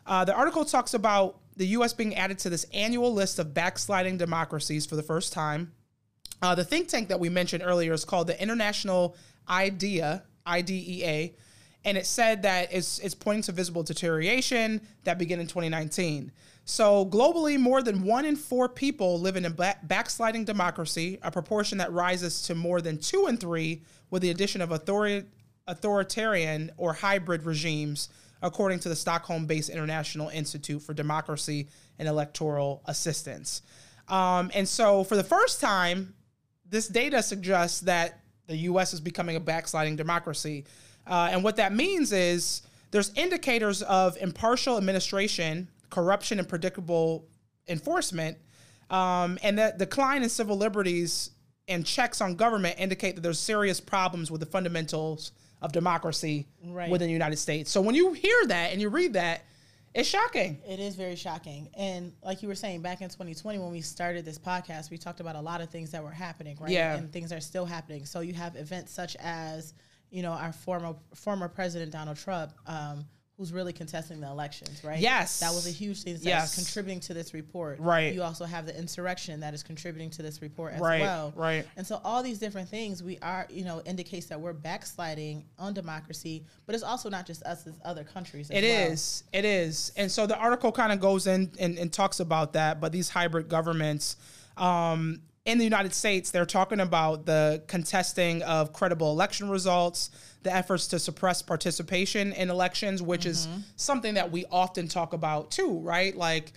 uh, 0.06 0.24
the 0.24 0.34
article 0.34 0.64
talks 0.64 0.94
about 0.94 1.40
the 1.58 1.68
U.S. 1.68 1.94
being 1.94 2.16
added 2.16 2.40
to 2.40 2.50
this 2.50 2.66
annual 2.74 3.14
list 3.14 3.40
of 3.40 3.54
backsliding 3.54 4.18
democracies 4.18 4.86
for 4.86 4.96
the 4.96 5.04
first 5.04 5.34
time. 5.34 5.74
Uh, 6.42 6.56
the 6.56 6.64
think 6.64 6.88
tank 6.88 7.10
that 7.10 7.20
we 7.20 7.30
mentioned 7.30 7.64
earlier 7.66 7.94
is 7.94 8.06
called 8.06 8.28
the 8.28 8.42
International 8.42 9.18
IDEA, 9.50 10.24
IDEA, 10.46 11.32
and 11.88 11.98
it 11.98 12.06
said 12.06 12.42
that 12.42 12.68
it's, 12.74 13.00
it's 13.00 13.16
pointing 13.16 13.44
to 13.44 13.54
visible 13.54 13.82
deterioration 13.82 14.82
that 15.06 15.18
began 15.18 15.40
in 15.40 15.48
2019. 15.48 16.34
So 16.66 17.06
globally, 17.06 17.58
more 17.58 17.82
than 17.82 18.04
one 18.04 18.26
in 18.26 18.36
four 18.36 18.68
people 18.68 19.22
live 19.22 19.38
in 19.38 19.46
a 19.46 19.50
ba- 19.50 19.78
backsliding 19.84 20.44
democracy, 20.44 21.18
a 21.24 21.32
proportion 21.32 21.78
that 21.78 21.94
rises 21.94 22.42
to 22.44 22.56
more 22.56 22.82
than 22.82 22.98
two 22.98 23.28
in 23.28 23.38
three 23.38 23.84
with 24.12 24.22
the 24.22 24.32
addition 24.32 24.60
of 24.60 24.70
authori- 24.72 25.28
authoritarian 25.66 26.72
or 26.76 26.92
hybrid 26.92 27.44
regimes, 27.44 28.10
according 28.42 28.80
to 28.80 28.90
the 28.90 28.96
Stockholm-based 28.96 29.70
International 29.70 30.28
Institute 30.28 30.82
for 30.82 30.94
Democracy 30.94 31.70
and 32.00 32.10
Electoral 32.10 32.82
Assistance. 32.88 33.62
Um, 34.10 34.52
and 34.54 34.68
so, 34.68 35.06
for 35.06 35.16
the 35.16 35.24
first 35.24 35.62
time, 35.62 36.16
this 36.70 36.90
data 36.90 37.24
suggests 37.24 37.80
that 37.82 38.20
the 38.48 38.58
U.S. 38.58 38.94
is 38.94 39.00
becoming 39.00 39.38
a 39.38 39.40
backsliding 39.40 39.96
democracy. 39.96 40.66
Uh, 41.08 41.30
and 41.32 41.44
what 41.44 41.56
that 41.58 41.74
means 41.74 42.12
is 42.12 42.62
there's 42.92 43.12
indicators 43.16 43.82
of 43.84 44.18
impartial 44.18 44.78
administration, 44.78 45.68
corruption, 45.90 46.40
and 46.40 46.48
predictable 46.48 47.26
enforcement. 47.68 48.38
Um, 48.90 49.38
and 49.44 49.58
that 49.58 49.78
decline 49.78 50.24
in 50.24 50.30
civil 50.30 50.58
liberties 50.58 51.32
and 51.68 51.86
checks 51.86 52.22
on 52.22 52.36
government 52.36 52.76
indicate 52.80 53.16
that 53.16 53.22
there's 53.22 53.40
serious 53.40 53.80
problems 53.82 54.32
with 54.32 54.40
the 54.40 54.46
fundamentals 54.46 55.34
of 55.62 55.72
democracy 55.72 56.46
Right. 56.64 56.90
within 56.90 57.08
the 57.08 57.14
United 57.14 57.38
States. 57.38 57.72
So 57.72 57.82
when 57.82 57.96
you 57.96 58.14
hear 58.14 58.46
that 58.48 58.72
and 58.72 58.80
you 58.80 58.90
read 58.90 59.14
that, 59.14 59.44
it's 59.94 60.08
shocking. 60.08 60.60
It 60.68 60.80
is 60.80 60.96
very 60.96 61.16
shocking. 61.16 61.70
And 61.76 62.14
like 62.24 62.42
you 62.44 62.48
were 62.48 62.56
saying, 62.56 62.82
back 62.82 63.02
in 63.02 63.10
2020, 63.10 63.58
when 63.58 63.72
we 63.72 63.82
started 63.82 64.24
this 64.24 64.38
podcast, 64.38 64.92
we 64.92 64.98
talked 64.98 65.20
about 65.20 65.36
a 65.36 65.42
lot 65.42 65.60
of 65.60 65.70
things 65.70 65.90
that 65.92 66.04
were 66.04 66.12
happening, 66.12 66.56
right? 66.62 66.70
Yeah. 66.70 66.96
And 66.96 67.12
things 67.12 67.32
are 67.34 67.40
still 67.42 67.66
happening. 67.66 68.06
So 68.06 68.20
you 68.20 68.34
have 68.36 68.56
events 68.56 68.94
such 68.94 69.16
as, 69.20 69.74
you 70.12 70.22
know, 70.22 70.32
our 70.32 70.54
former 70.54 70.96
former 71.16 71.48
president 71.48 71.92
Donald 71.92 72.18
Trump, 72.18 72.52
um, 72.66 73.06
who's 73.38 73.54
really 73.54 73.72
contesting 73.74 74.20
the 74.20 74.28
elections, 74.28 74.84
right? 74.84 74.98
Yes. 75.00 75.42
That 75.42 75.54
was 75.54 75.68
a 75.68 75.72
huge 75.72 76.02
thing 76.02 76.14
that's 76.16 76.26
Yes. 76.26 76.56
contributing 76.56 77.00
to 77.02 77.14
this 77.14 77.36
report. 77.36 77.80
Right. 77.80 78.12
You 78.12 78.24
also 78.24 78.46
have 78.46 78.66
the 78.66 78.76
insurrection 78.76 79.42
that 79.42 79.54
is 79.54 79.62
contributing 79.62 80.10
to 80.12 80.24
this 80.24 80.42
report 80.42 80.74
as 80.74 80.80
Right, 80.82 81.02
well. 81.02 81.34
right. 81.36 81.64
And 81.76 81.86
so 81.86 82.02
all 82.04 82.24
these 82.24 82.40
different 82.40 82.68
things 82.68 83.04
we 83.04 83.20
are, 83.20 83.46
you 83.52 83.64
know, 83.64 83.84
indicates 83.86 84.26
that 84.28 84.42
we're 84.42 84.54
backsliding 84.54 85.46
on 85.60 85.76
democracy, 85.76 86.46
but 86.66 86.74
it's 86.74 86.84
also 86.84 87.12
not 87.12 87.28
just 87.28 87.44
us, 87.44 87.68
it's 87.68 87.78
other 87.86 88.04
countries. 88.04 88.50
As 88.50 88.58
It 88.58 88.68
well. 88.68 88.92
is. 88.94 89.24
It 89.32 89.46
is. 89.46 89.92
And 89.98 90.12
so 90.12 90.26
the 90.26 90.36
article 90.38 90.72
kind 90.72 90.92
of 90.92 91.00
goes 91.00 91.28
in 91.28 91.52
and, 91.60 91.78
and 91.78 91.94
talks 91.94 92.20
about 92.20 92.54
that. 92.54 92.80
But 92.82 92.92
these 92.92 93.10
hybrid 93.10 93.50
governments 93.50 94.16
um, 94.58 95.22
in 95.48 95.58
the 95.58 95.64
United 95.64 95.94
States, 95.94 96.30
they're 96.30 96.46
talking 96.46 96.82
about 96.82 97.26
the 97.26 97.64
contesting 97.68 98.44
of 98.44 98.74
credible 98.74 99.12
election 99.12 99.50
results, 99.50 100.12
the 100.44 100.54
efforts 100.54 100.88
to 100.88 101.00
suppress 101.00 101.42
participation 101.42 102.34
in 102.34 102.50
elections, 102.50 103.02
which 103.02 103.26
is 103.26 103.48
something 103.78 104.16
that 104.16 104.30
we 104.30 104.44
often 104.52 104.90
talk 104.90 105.14
about 105.14 105.50
too, 105.50 105.80
right? 105.80 106.14
Like 106.18 106.52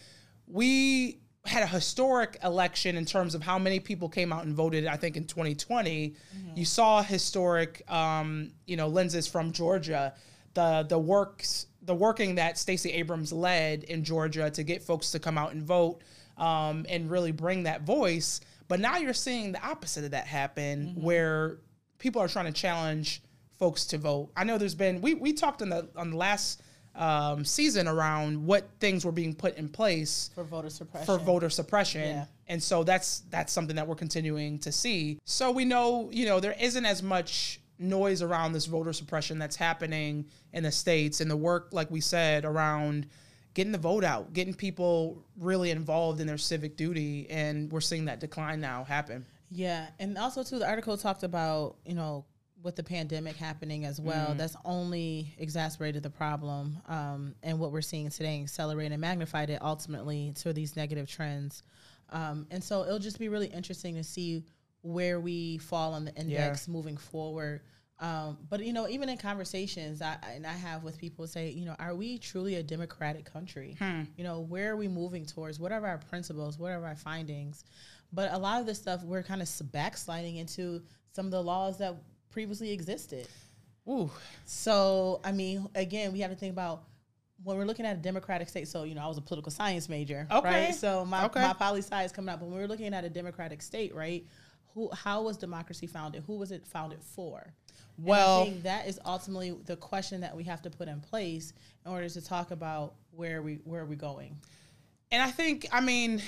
we 0.49 1.21
had 1.47 1.63
a 1.63 1.69
historic 1.69 2.37
election 2.43 2.97
in 2.97 3.05
terms 3.05 3.37
of 3.37 3.43
how 3.43 3.61
many 3.61 3.79
people 3.79 4.09
came 4.09 4.33
out 4.33 4.45
and 4.45 4.57
voted. 4.57 4.85
I 4.87 4.97
think 4.97 5.17
in 5.17 5.25
2020, 5.25 6.17
you 6.57 6.65
saw 6.65 7.01
historic, 7.01 7.89
um, 7.89 8.51
you 8.67 8.77
know, 8.77 8.89
lenses 8.89 9.29
from 9.29 9.53
Georgia, 9.53 10.15
the 10.55 10.85
the 10.89 10.99
works, 10.99 11.67
the 11.83 11.95
working 11.95 12.35
that 12.35 12.59
Stacey 12.59 12.91
Abrams 12.91 13.33
led 13.33 13.85
in 13.85 14.03
Georgia 14.03 14.51
to 14.51 14.65
get 14.65 14.83
folks 14.83 15.13
to 15.13 15.21
come 15.21 15.39
out 15.39 15.53
and 15.53 15.63
vote 15.63 16.03
um, 16.37 16.87
and 16.89 17.09
really 17.09 17.31
bring 17.31 17.63
that 17.63 17.83
voice. 17.83 18.41
But 18.71 18.79
now 18.79 18.99
you're 18.99 19.13
seeing 19.13 19.51
the 19.51 19.61
opposite 19.67 20.05
of 20.05 20.13
that 20.13 20.29
happen, 20.29 20.95
where 20.95 21.59
people 21.99 22.23
are 22.23 22.29
trying 22.29 22.47
to 22.47 22.53
challenge 22.53 23.21
folks 23.59 23.85
to 23.87 23.99
vote. 23.99 24.31
I 24.37 24.45
know 24.45 24.59
there's 24.59 24.77
been 24.77 25.01
we 25.01 25.15
we 25.15 25.33
talked 25.33 25.61
on 25.61 25.71
the 25.71 25.89
on 25.97 26.11
the 26.11 26.17
last 26.17 26.63
um, 26.95 27.45
season 27.45 27.89
around 27.89 28.47
what 28.47 28.69
things 28.79 29.05
were 29.05 29.11
being 29.11 29.35
put 29.35 29.57
in 29.57 29.69
place 29.69 30.31
for 30.37 30.45
voter 30.45 30.71
suppression. 30.71 31.05
for 31.05 31.19
voter 31.19 31.51
suppression. 31.51 32.03
Yeah. 32.03 32.25
And 32.47 32.63
so 32.63 32.85
that's 32.85 33.25
that's 33.29 33.53
something 33.53 33.75
that 33.75 33.89
we're 33.89 33.97
continuing 33.97 34.61
to 34.61 34.71
see. 34.71 35.19
So 35.25 35.51
we 35.51 35.65
know, 35.65 36.09
you 36.13 36.27
know, 36.27 36.39
there 36.39 36.55
isn't 36.61 36.87
as 36.87 37.03
much 37.03 37.61
noise 37.81 38.23
around 38.23 38.53
this 38.53 38.67
voter 38.67 38.93
suppression 38.93 39.41
that's 39.41 39.57
happening 39.57 40.27
in 40.53 40.63
the 40.63 40.71
states 40.71 41.21
and 41.21 41.29
the 41.29 41.37
work, 41.37 41.71
like 41.73 41.91
we 41.91 42.01
said, 42.01 42.45
around 42.45 43.09
getting 43.55 43.73
the 43.73 43.79
vote 43.79 44.05
out, 44.05 44.33
getting 44.33 44.55
people 44.55 45.25
really 45.39 45.71
involved 45.71 46.21
in 46.21 46.27
their 46.27 46.39
civic 46.39 46.77
duty, 46.77 47.29
and 47.31 47.71
we're 47.71 47.81
seeing 47.81 48.05
that 48.07 48.21
decline 48.21 48.61
now 48.61 48.85
happen. 48.85 49.27
Yeah, 49.51 49.89
and 49.99 50.17
also 50.17 50.43
too, 50.43 50.59
the 50.59 50.69
article 50.69 50.97
talked 50.97 51.23
about 51.23 51.77
you 51.85 51.95
know 51.95 52.25
with 52.63 52.77
the 52.77 52.83
pandemic 52.83 53.37
happening 53.37 53.87
as 53.87 54.01
well, 54.01 54.29
mm-hmm. 54.29 54.39
that's 54.39 54.57
only 54.65 55.35
exacerbated 55.39 56.03
the 56.03 56.11
problem, 56.11 56.79
um, 56.89 57.35
and 57.43 57.59
what 57.59 57.73
we're 57.73 57.81
seeing 57.81 58.11
today 58.11 58.41
accelerated 58.43 58.93
and 58.93 59.01
magnified 59.01 59.51
it 59.51 59.61
ultimately 59.63 60.33
to 60.37 60.53
these 60.53 60.77
negative 60.77 61.09
trends. 61.09 61.63
Um, 62.11 62.47
and 62.51 62.63
so 62.63 62.85
it'll 62.85 62.99
just 62.99 63.19
be 63.19 63.29
really 63.29 63.47
interesting 63.47 63.95
to 63.95 64.05
see 64.05 64.45
where 64.83 65.21
we 65.21 65.59
fall 65.59 65.95
on 65.95 66.05
the 66.05 66.15
index 66.15 66.67
yeah. 66.67 66.73
moving 66.73 66.97
forward. 66.97 67.61
Um, 68.01 68.39
but 68.49 68.65
you 68.65 68.73
know, 68.73 68.89
even 68.89 69.11
in 69.11 69.19
conversations 69.19 70.01
I, 70.01 70.17
and 70.35 70.47
I 70.47 70.55
have 70.55 70.83
with 70.83 70.97
people 70.97 71.27
say, 71.27 71.51
you 71.51 71.67
know, 71.67 71.77
are 71.79 71.95
we 71.95 72.17
truly 72.19 72.55
a 72.55 72.63
democratic 72.63 73.31
country? 73.31 73.77
Hmm. 73.79 74.03
You 74.17 74.25
know, 74.25 74.41
where 74.41 74.73
are 74.73 74.77
we 74.77 74.89
moving 74.89 75.27
towards? 75.27 75.61
What 75.61 75.71
are 75.71 75.87
our 75.87 75.99
principles? 75.99 76.59
What 76.59 76.73
are 76.73 76.85
our 76.85 76.97
findings? 76.97 77.65
But 78.13 78.33
a 78.33 78.39
lot 78.39 78.61
of 78.61 78.67
this 78.67 78.79
stuff 78.79 79.03
we're 79.05 79.23
kind 79.23 79.43
of 79.43 79.51
backsliding 79.71 80.37
into 80.37 80.83
some 81.13 81.27
of 81.27 81.31
the 81.31 81.43
laws 81.43 81.79
that 81.79 81.95
previously 82.31 82.73
existed. 82.73 83.29
Ooh. 83.87 84.11
So 84.47 85.21
I 85.23 85.33
mean, 85.33 85.69
again, 85.75 86.13
we 86.13 86.21
have 86.21 86.31
to 86.31 86.37
think 86.37 86.53
about 86.53 86.85
when 87.43 87.59
we're 87.59 87.65
looking 87.65 87.85
at 87.85 87.97
a 87.97 88.01
democratic 88.01 88.49
state. 88.49 88.67
So 88.67 88.85
you 88.85 88.95
know, 88.95 89.03
I 89.03 89.09
was 89.09 89.19
a 89.19 89.23
political 89.23 89.53
science 89.53 89.91
major, 89.91 90.27
okay. 90.31 90.49
right? 90.49 90.75
So 90.75 91.05
my 91.05 91.27
okay. 91.27 91.43
my 91.43 91.53
poli 91.53 91.83
sci 91.83 92.03
is 92.05 92.13
coming 92.13 92.31
up. 92.31 92.41
But 92.41 92.49
when 92.49 92.59
we're 92.59 92.67
looking 92.67 92.95
at 92.95 93.05
a 93.05 93.11
democratic 93.11 93.61
state, 93.61 93.95
right? 93.95 94.25
Who, 94.75 94.91
how 94.93 95.23
was 95.23 95.37
democracy 95.37 95.87
founded? 95.87 96.23
Who 96.27 96.37
was 96.37 96.53
it 96.53 96.67
founded 96.67 97.03
for? 97.03 97.53
Well, 97.99 98.43
I 98.43 98.45
think 98.45 98.63
that 98.63 98.87
is 98.87 98.99
ultimately 99.05 99.55
the 99.67 99.77
question 99.77 100.21
that 100.23 100.35
we 100.35 100.45
have 100.45 100.63
to 100.63 100.71
put 100.71 100.89
in 100.89 101.01
place 101.01 101.53
in 101.85 101.93
order 101.93 102.09
to 102.09 102.21
talk 102.21 102.51
about 102.51 102.95
where 103.11 103.43
we 103.43 103.57
where 103.65 103.83
are 103.83 103.87
we 103.87 103.97
going. 103.97 104.37
And 105.13 105.23
I 105.23 105.31
think, 105.31 105.67
I 105.73 105.81
mean, 105.81 106.23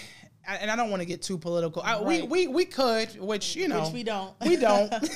and 0.47 0.71
I 0.71 0.77
don't 0.77 0.91
want 0.91 1.01
to 1.01 1.07
get 1.07 1.23
too 1.23 1.39
political. 1.39 1.83
I, 1.83 1.95
right. 1.95 2.05
we, 2.05 2.23
we 2.23 2.47
we 2.49 2.65
could, 2.65 3.19
which 3.21 3.57
you 3.57 3.69
know, 3.69 3.85
which 3.85 3.93
we 3.93 4.03
don't, 4.03 4.35
we 4.47 4.57
don't. 4.57 4.91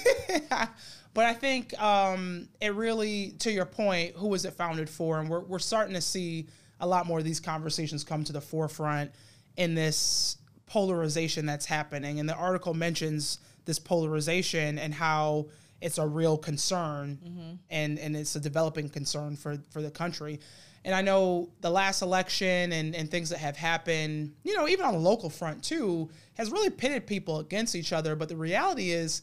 but 1.15 1.25
I 1.25 1.35
think 1.35 1.79
um, 1.81 2.49
it 2.61 2.75
really, 2.75 3.33
to 3.41 3.51
your 3.51 3.67
point, 3.67 4.15
who 4.17 4.29
was 4.29 4.45
it 4.45 4.55
founded 4.55 4.89
for? 4.89 5.21
And 5.21 5.29
we're 5.29 5.41
we're 5.41 5.59
starting 5.59 5.95
to 5.95 6.01
see 6.01 6.47
a 6.81 6.87
lot 6.87 7.07
more 7.07 7.19
of 7.19 7.25
these 7.25 7.41
conversations 7.41 8.05
come 8.05 8.23
to 8.25 8.33
the 8.33 8.41
forefront 8.41 9.11
in 9.57 9.75
this 9.75 10.37
polarization 10.67 11.47
that's 11.47 11.67
happening. 11.67 12.21
And 12.21 12.29
the 12.29 12.35
article 12.35 12.75
mentions 12.75 13.39
this 13.65 13.79
polarization 13.79 14.79
and 14.79 14.95
how 14.95 15.47
it's 15.81 15.99
a 15.99 16.07
real 16.07 16.39
concern 16.39 17.19
mm-hmm. 17.23 17.55
and 17.71 17.99
and 17.99 18.17
it's 18.17 18.35
a 18.37 18.41
developing 18.41 18.89
concern 18.89 19.37
for 19.37 19.59
for 19.71 19.83
the 19.83 19.91
country 19.91 20.41
and 20.85 20.95
i 20.95 21.03
know 21.03 21.51
the 21.61 21.71
last 21.71 22.01
election 22.01 22.73
and 22.73 22.95
and 22.95 23.11
things 23.11 23.29
that 23.29 23.39
have 23.39 23.57
happened 23.57 24.33
you 24.43 24.57
know 24.57 24.67
even 24.69 24.87
on 24.87 24.95
the 24.95 24.99
local 24.99 25.29
front 25.29 25.63
too 25.63 26.09
has 26.35 26.51
really 26.51 26.71
pitted 26.71 27.07
people 27.07 27.41
against 27.41 27.75
each 27.75 27.93
other 27.93 28.17
but 28.17 28.29
the 28.29 28.37
reality 28.37 28.91
is 28.91 29.23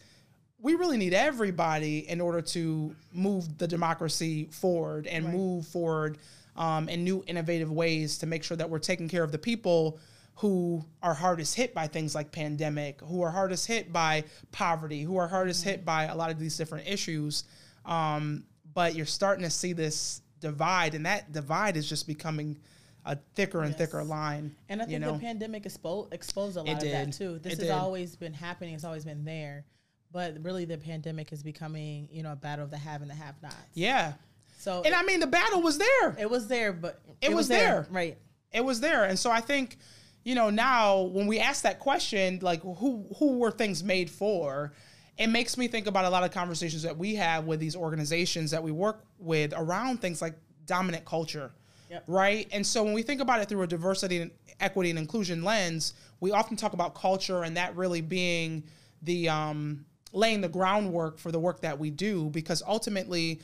we 0.59 0.75
really 0.75 0.97
need 0.97 1.13
everybody 1.13 2.07
in 2.09 2.21
order 2.21 2.41
to 2.41 2.95
move 3.11 3.57
the 3.57 3.67
democracy 3.67 4.47
forward 4.51 5.07
and 5.07 5.25
right. 5.25 5.33
move 5.33 5.67
forward 5.67 6.17
um, 6.55 6.87
in 6.87 7.03
new 7.03 7.23
innovative 7.27 7.71
ways 7.71 8.19
to 8.19 8.27
make 8.27 8.43
sure 8.43 8.55
that 8.55 8.69
we're 8.69 8.79
taking 8.79 9.09
care 9.09 9.23
of 9.23 9.31
the 9.31 9.37
people 9.37 9.99
who 10.35 10.83
are 11.01 11.13
hardest 11.13 11.55
hit 11.55 11.73
by 11.73 11.87
things 11.87 12.15
like 12.15 12.31
pandemic, 12.31 12.99
who 13.01 13.21
are 13.21 13.31
hardest 13.31 13.67
hit 13.67 13.93
by 13.93 14.23
poverty, 14.51 15.03
who 15.03 15.17
are 15.17 15.27
hardest 15.27 15.63
hit 15.63 15.85
by 15.85 16.05
a 16.05 16.15
lot 16.15 16.31
of 16.31 16.39
these 16.39 16.57
different 16.57 16.87
issues. 16.87 17.43
Um, 17.85 18.45
but 18.73 18.95
you're 18.95 19.05
starting 19.05 19.43
to 19.43 19.51
see 19.51 19.73
this 19.73 20.21
divide, 20.39 20.95
and 20.95 21.05
that 21.05 21.31
divide 21.31 21.77
is 21.77 21.87
just 21.87 22.07
becoming 22.07 22.57
a 23.05 23.17
thicker 23.35 23.61
and 23.61 23.71
yes. 23.71 23.77
thicker 23.77 24.03
line. 24.03 24.55
And 24.69 24.81
I 24.81 24.85
think 24.85 24.93
you 24.93 24.99
know? 24.99 25.13
the 25.13 25.19
pandemic 25.19 25.63
expo- 25.63 26.11
exposed 26.13 26.57
a 26.57 26.63
lot 26.63 26.83
of 26.83 26.91
that 26.91 27.13
too. 27.13 27.39
This 27.39 27.53
it 27.53 27.59
has 27.59 27.67
did. 27.67 27.71
always 27.71 28.15
been 28.15 28.33
happening; 28.33 28.73
it's 28.73 28.83
always 28.83 29.05
been 29.05 29.23
there. 29.23 29.65
But 30.11 30.37
really, 30.41 30.65
the 30.65 30.77
pandemic 30.77 31.31
is 31.31 31.41
becoming, 31.41 32.07
you 32.11 32.21
know, 32.21 32.33
a 32.33 32.35
battle 32.35 32.63
of 32.63 32.71
the 32.71 32.77
have 32.77 33.01
and 33.01 33.09
the 33.09 33.15
have-nots. 33.15 33.55
Yeah. 33.73 34.13
So, 34.59 34.77
and 34.77 34.93
it, 34.93 34.93
I 34.93 35.03
mean, 35.03 35.19
the 35.19 35.27
battle 35.27 35.61
was 35.61 35.79
there. 35.79 36.15
It 36.19 36.29
was 36.29 36.47
there, 36.47 36.71
but 36.71 37.01
it, 37.19 37.27
it 37.27 37.29
was, 37.29 37.37
was 37.37 37.47
there. 37.47 37.59
there. 37.59 37.87
Right. 37.89 38.17
It 38.51 38.63
was 38.63 38.79
there, 38.79 39.05
and 39.05 39.17
so 39.17 39.31
I 39.31 39.41
think 39.41 39.77
you 40.23 40.35
know, 40.35 40.49
now 40.49 41.01
when 41.01 41.27
we 41.27 41.39
ask 41.39 41.63
that 41.63 41.79
question, 41.79 42.39
like 42.41 42.61
who 42.61 43.05
who 43.17 43.37
were 43.37 43.51
things 43.51 43.83
made 43.83 44.09
for? 44.09 44.73
It 45.17 45.27
makes 45.27 45.57
me 45.57 45.67
think 45.67 45.85
about 45.85 46.05
a 46.05 46.09
lot 46.09 46.23
of 46.23 46.31
conversations 46.31 46.81
that 46.83 46.97
we 46.97 47.13
have 47.15 47.45
with 47.45 47.59
these 47.59 47.75
organizations 47.75 48.49
that 48.49 48.63
we 48.63 48.71
work 48.71 49.05
with 49.19 49.53
around 49.55 50.01
things 50.01 50.21
like 50.23 50.33
dominant 50.65 51.05
culture. 51.05 51.51
Yep. 51.91 52.03
Right. 52.07 52.47
And 52.51 52.65
so 52.65 52.83
when 52.83 52.93
we 52.93 53.03
think 53.03 53.21
about 53.21 53.39
it 53.39 53.47
through 53.47 53.61
a 53.61 53.67
diversity 53.67 54.21
and 54.21 54.31
equity 54.59 54.89
and 54.89 54.97
inclusion 54.97 55.43
lens, 55.43 55.93
we 56.19 56.31
often 56.31 56.57
talk 56.57 56.73
about 56.73 56.95
culture 56.95 57.43
and 57.43 57.55
that 57.57 57.75
really 57.75 58.01
being 58.01 58.63
the 59.03 59.29
um, 59.29 59.85
laying 60.13 60.41
the 60.41 60.49
groundwork 60.49 61.19
for 61.19 61.31
the 61.31 61.39
work 61.39 61.61
that 61.61 61.77
we 61.77 61.91
do 61.91 62.29
because 62.29 62.63
ultimately 62.65 63.39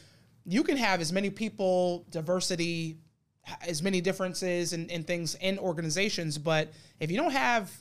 you 0.45 0.63
can 0.63 0.77
have 0.77 1.01
as 1.01 1.13
many 1.13 1.29
people, 1.29 2.05
diversity, 2.09 2.97
as 3.65 3.81
many 3.81 4.01
differences 4.01 4.73
and, 4.73 4.89
and 4.91 5.05
things 5.05 5.35
in 5.35 5.57
organizations, 5.59 6.37
but 6.37 6.71
if 6.99 7.11
you 7.11 7.17
don't 7.17 7.31
have 7.31 7.71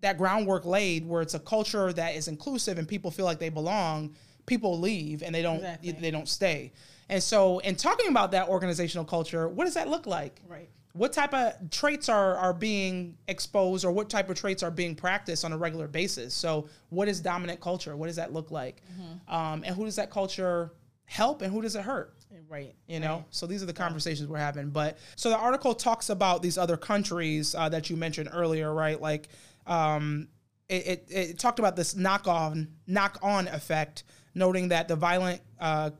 that 0.00 0.18
groundwork 0.18 0.64
laid 0.64 1.06
where 1.06 1.22
it's 1.22 1.34
a 1.34 1.38
culture 1.38 1.92
that 1.92 2.14
is 2.14 2.28
inclusive 2.28 2.78
and 2.78 2.86
people 2.86 3.10
feel 3.10 3.24
like 3.24 3.38
they 3.38 3.48
belong, 3.48 4.14
people 4.46 4.78
leave 4.78 5.22
and 5.22 5.34
they 5.34 5.42
don't 5.42 5.56
exactly. 5.56 5.92
they 5.92 6.10
don't 6.10 6.28
stay. 6.28 6.72
And 7.08 7.22
so 7.22 7.58
in 7.60 7.76
talking 7.76 8.08
about 8.08 8.30
that 8.32 8.48
organizational 8.48 9.04
culture, 9.04 9.48
what 9.48 9.64
does 9.64 9.74
that 9.74 9.88
look 9.88 10.06
like? 10.06 10.40
Right. 10.48 10.68
What 10.92 11.12
type 11.12 11.34
of 11.34 11.70
traits 11.70 12.08
are 12.08 12.36
are 12.36 12.52
being 12.52 13.16
exposed 13.28 13.84
or 13.84 13.92
what 13.92 14.08
type 14.08 14.30
of 14.30 14.36
traits 14.36 14.62
are 14.62 14.70
being 14.70 14.94
practiced 14.94 15.44
on 15.44 15.52
a 15.52 15.58
regular 15.58 15.88
basis? 15.88 16.34
So 16.34 16.68
what 16.90 17.08
is 17.08 17.20
dominant 17.20 17.60
culture? 17.60 17.96
What 17.96 18.06
does 18.06 18.16
that 18.16 18.32
look 18.32 18.50
like? 18.50 18.82
Mm-hmm. 18.92 19.34
Um, 19.34 19.64
and 19.64 19.74
who 19.74 19.84
does 19.84 19.96
that 19.96 20.10
culture 20.10 20.72
help 21.06 21.42
and 21.42 21.52
who 21.52 21.62
does 21.62 21.76
it 21.76 21.82
hurt? 21.82 22.14
Right. 22.48 22.74
You 22.86 23.00
know, 23.00 23.16
right. 23.16 23.24
so 23.30 23.46
these 23.46 23.62
are 23.62 23.66
the 23.66 23.72
conversations 23.72 24.28
we're 24.28 24.38
having. 24.38 24.70
But 24.70 24.98
so 25.16 25.30
the 25.30 25.36
article 25.36 25.74
talks 25.74 26.10
about 26.10 26.42
these 26.42 26.58
other 26.58 26.76
countries 26.76 27.54
uh, 27.54 27.68
that 27.68 27.90
you 27.90 27.96
mentioned 27.96 28.30
earlier, 28.32 28.72
right? 28.72 29.00
Like, 29.00 29.28
um, 29.66 30.28
it, 30.68 30.86
it, 30.86 31.06
it, 31.10 31.38
talked 31.38 31.58
about 31.58 31.76
this 31.76 31.94
knock 31.94 32.26
on 32.26 32.68
knock 32.86 33.18
on 33.22 33.48
effect, 33.48 34.04
noting 34.34 34.68
that 34.68 34.88
the 34.88 34.96
violent 34.96 35.40
uh, 35.60 35.90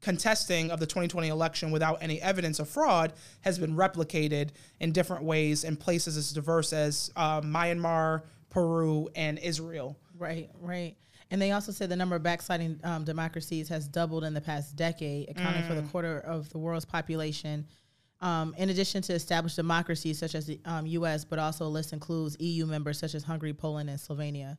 contesting 0.00 0.70
of 0.70 0.80
the 0.80 0.86
2020 0.86 1.28
election 1.28 1.70
without 1.70 1.98
any 2.00 2.20
evidence 2.22 2.58
of 2.58 2.68
fraud 2.68 3.12
has 3.40 3.58
been 3.58 3.74
replicated 3.76 4.50
in 4.80 4.92
different 4.92 5.24
ways 5.24 5.64
in 5.64 5.76
places 5.76 6.16
as 6.16 6.32
diverse 6.32 6.72
as 6.72 7.10
uh, 7.16 7.40
Myanmar, 7.40 8.22
Peru, 8.50 9.08
and 9.14 9.38
Israel. 9.38 9.98
Right, 10.18 10.48
right. 10.60 10.96
And 11.30 11.42
they 11.42 11.50
also 11.50 11.72
said 11.72 11.88
the 11.88 11.96
number 11.96 12.14
of 12.14 12.22
backsliding 12.22 12.78
um, 12.84 13.04
democracies 13.04 13.68
has 13.68 13.88
doubled 13.88 14.24
in 14.24 14.32
the 14.32 14.40
past 14.40 14.76
decade, 14.76 15.28
accounting 15.28 15.62
mm. 15.62 15.68
for 15.68 15.74
the 15.74 15.82
mm. 15.82 15.90
quarter 15.90 16.20
of 16.20 16.48
the 16.50 16.58
world's 16.58 16.84
population. 16.84 17.66
Um, 18.20 18.54
in 18.56 18.70
addition 18.70 19.02
to 19.02 19.12
established 19.12 19.56
democracies 19.56 20.18
such 20.18 20.34
as 20.34 20.46
the 20.46 20.60
um, 20.64 20.86
U.S., 20.86 21.24
but 21.24 21.38
also 21.38 21.66
a 21.66 21.68
list 21.68 21.92
includes 21.92 22.36
EU 22.40 22.64
members 22.64 22.98
such 22.98 23.14
as 23.14 23.24
Hungary, 23.24 23.52
Poland, 23.52 23.90
and 23.90 23.98
Slovenia. 23.98 24.56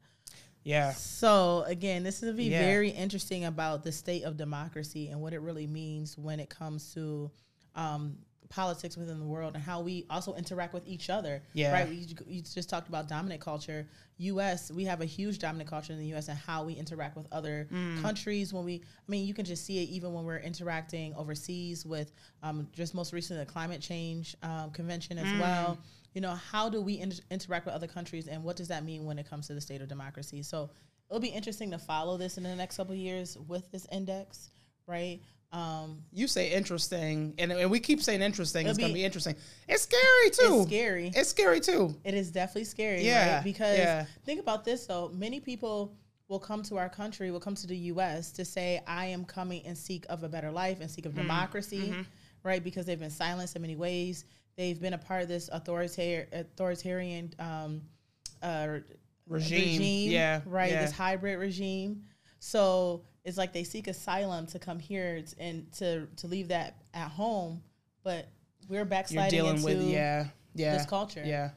Yeah. 0.64 0.92
So 0.92 1.64
again, 1.66 2.04
this 2.04 2.22
is 2.22 2.36
be 2.36 2.46
yeah. 2.46 2.60
very 2.60 2.90
interesting 2.90 3.46
about 3.46 3.84
the 3.84 3.92
state 3.92 4.24
of 4.24 4.36
democracy 4.36 5.08
and 5.08 5.22
what 5.22 5.34
it 5.34 5.40
really 5.40 5.66
means 5.66 6.18
when 6.18 6.42
it 6.42 6.50
comes 6.50 6.94
to 6.94 7.32
um, 7.74 8.18
politics 8.50 8.98
within 8.98 9.20
the 9.20 9.26
world 9.26 9.56
and 9.56 9.64
how 9.64 9.82
we 9.82 10.06
also 10.10 10.34
interact 10.36 10.74
with 10.74 10.88
each 10.88 11.10
other. 11.10 11.42
Yeah. 11.54 11.74
Right. 11.74 11.90
We, 11.90 12.08
you 12.28 12.42
just 12.42 12.70
talked 12.70 12.88
about 12.90 13.08
dominant 13.08 13.42
culture. 13.42 13.88
U.S. 14.20 14.72
We 14.72 14.86
have 14.86 15.02
a 15.02 15.06
huge 15.06 15.40
dominant 15.40 15.70
culture 15.70 15.94
in 15.94 16.00
the 16.00 16.08
U.S. 16.08 16.28
and 16.28 16.38
how 16.38 16.64
we 16.64 16.74
interact 16.74 17.16
with 17.16 17.28
other 17.32 17.68
mm. 17.72 18.02
countries. 18.02 18.54
When 18.54 18.66
we, 18.66 18.76
I 18.76 19.12
mean, 19.12 19.28
you 19.28 19.34
can 19.34 19.46
just 19.46 19.66
see 19.66 19.84
it 19.84 19.90
even 19.90 20.14
when 20.14 20.26
we're 20.26 20.40
interacting 20.40 21.14
overseas 21.16 21.86
with 21.86 22.12
um, 22.42 22.68
just 22.74 22.96
most 22.96 23.14
recently 23.14 23.44
the 23.44 23.52
climate 23.52 23.82
change 23.82 24.36
um, 24.42 24.72
convention 24.72 25.18
as 25.18 25.28
mm. 25.28 25.40
well. 25.40 25.78
You 26.14 26.22
know, 26.22 26.34
how 26.34 26.68
do 26.70 26.82
we 26.82 27.00
inter- 27.00 27.22
interact 27.30 27.66
with 27.66 27.76
other 27.76 27.88
countries 27.88 28.28
and 28.28 28.44
what 28.44 28.56
does 28.56 28.70
that 28.70 28.84
mean 28.84 29.06
when 29.06 29.20
it 29.20 29.30
comes 29.30 29.48
to 29.48 29.54
the 29.54 29.62
state 29.62 29.82
of 29.82 29.88
democracy? 29.88 30.42
So 30.42 30.72
it'll 31.10 31.22
be 31.22 31.28
interesting 31.28 31.72
to 31.72 31.78
follow 31.78 32.18
this 32.18 32.38
in 32.38 32.44
the 32.44 32.56
next 32.56 32.78
couple 32.78 32.96
years 32.96 33.38
with 33.48 33.70
this 33.72 33.86
index, 33.92 34.50
right? 34.88 35.20
Um, 35.52 36.04
you 36.12 36.28
say 36.28 36.52
interesting, 36.52 37.34
and, 37.38 37.52
and 37.52 37.72
we 37.72 37.80
keep 37.80 38.02
saying 38.02 38.22
interesting. 38.22 38.68
It's 38.68 38.78
be, 38.78 38.84
gonna 38.84 38.94
be 38.94 39.06
interesting. 39.06 39.36
It's 39.68 39.84
scary 39.84 40.30
too. 40.32 40.62
It's 40.62 40.68
scary. 40.68 41.12
It's 41.16 41.30
scary 41.30 41.60
too. 41.62 41.96
It 42.04 42.14
is 42.14 42.32
definitely 42.32 42.66
scary. 42.66 43.04
Yeah. 43.04 43.36
Right? 43.36 43.44
Because 43.44 43.78
yeah. 43.78 44.06
think 44.26 44.42
about 44.42 44.66
this 44.66 44.86
though. 44.86 45.10
Many 45.14 45.40
people 45.40 45.96
will 46.28 46.40
come 46.40 46.64
to 46.64 46.78
our 46.78 46.90
country, 46.90 47.32
will 47.32 47.40
come 47.40 47.56
to 47.56 47.68
the 47.68 47.78
U.S. 47.78 48.32
to 48.34 48.44
say, 48.44 48.82
"I 48.88 49.06
am 49.06 49.24
coming 49.24 49.66
and 49.66 49.78
seek 49.78 50.06
of 50.10 50.24
a 50.24 50.30
better 50.30 50.52
life 50.52 50.82
and 50.82 50.92
seek 50.92 51.06
of 51.06 51.14
mm. 51.14 51.18
democracy," 51.18 51.92
mm-hmm. 51.92 52.02
right? 52.44 52.62
Because 52.62 52.86
they've 52.86 53.00
been 53.00 53.10
silenced 53.10 53.56
in 53.56 53.62
many 53.62 53.78
ways. 53.78 54.26
They've 54.58 54.80
been 54.80 54.94
a 54.94 54.98
part 54.98 55.22
of 55.22 55.30
this 55.30 55.50
authoritarian, 55.54 56.28
authoritarian 56.34 57.34
um, 57.40 57.82
uh, 58.42 58.80
regime. 59.28 59.80
regime. 59.80 60.12
Yeah. 60.12 60.42
Right. 60.46 60.72
Yeah. 60.72 60.82
This 60.82 60.92
hybrid 60.92 61.40
regime. 61.40 62.04
So 62.40 63.04
it's 63.28 63.38
like 63.38 63.52
they 63.52 63.66
seek 63.66 63.88
asylum 63.88 64.48
to 64.48 64.58
come 64.58 64.80
here 64.80 65.22
and 65.38 65.70
to 65.74 66.08
to 66.16 66.28
leave 66.28 66.48
that 66.48 66.78
at 66.94 67.10
home, 67.12 67.62
but 68.02 68.30
we're 68.70 68.78
You're 68.78 68.86
backsliding 68.86 69.38
dealing 69.38 69.56
into 69.58 69.66
with 69.66 69.82
yeah, 69.82 70.28
yeah, 70.56 70.78
this 70.78 70.86
culture. 70.86 71.24
yeah. 71.26 71.50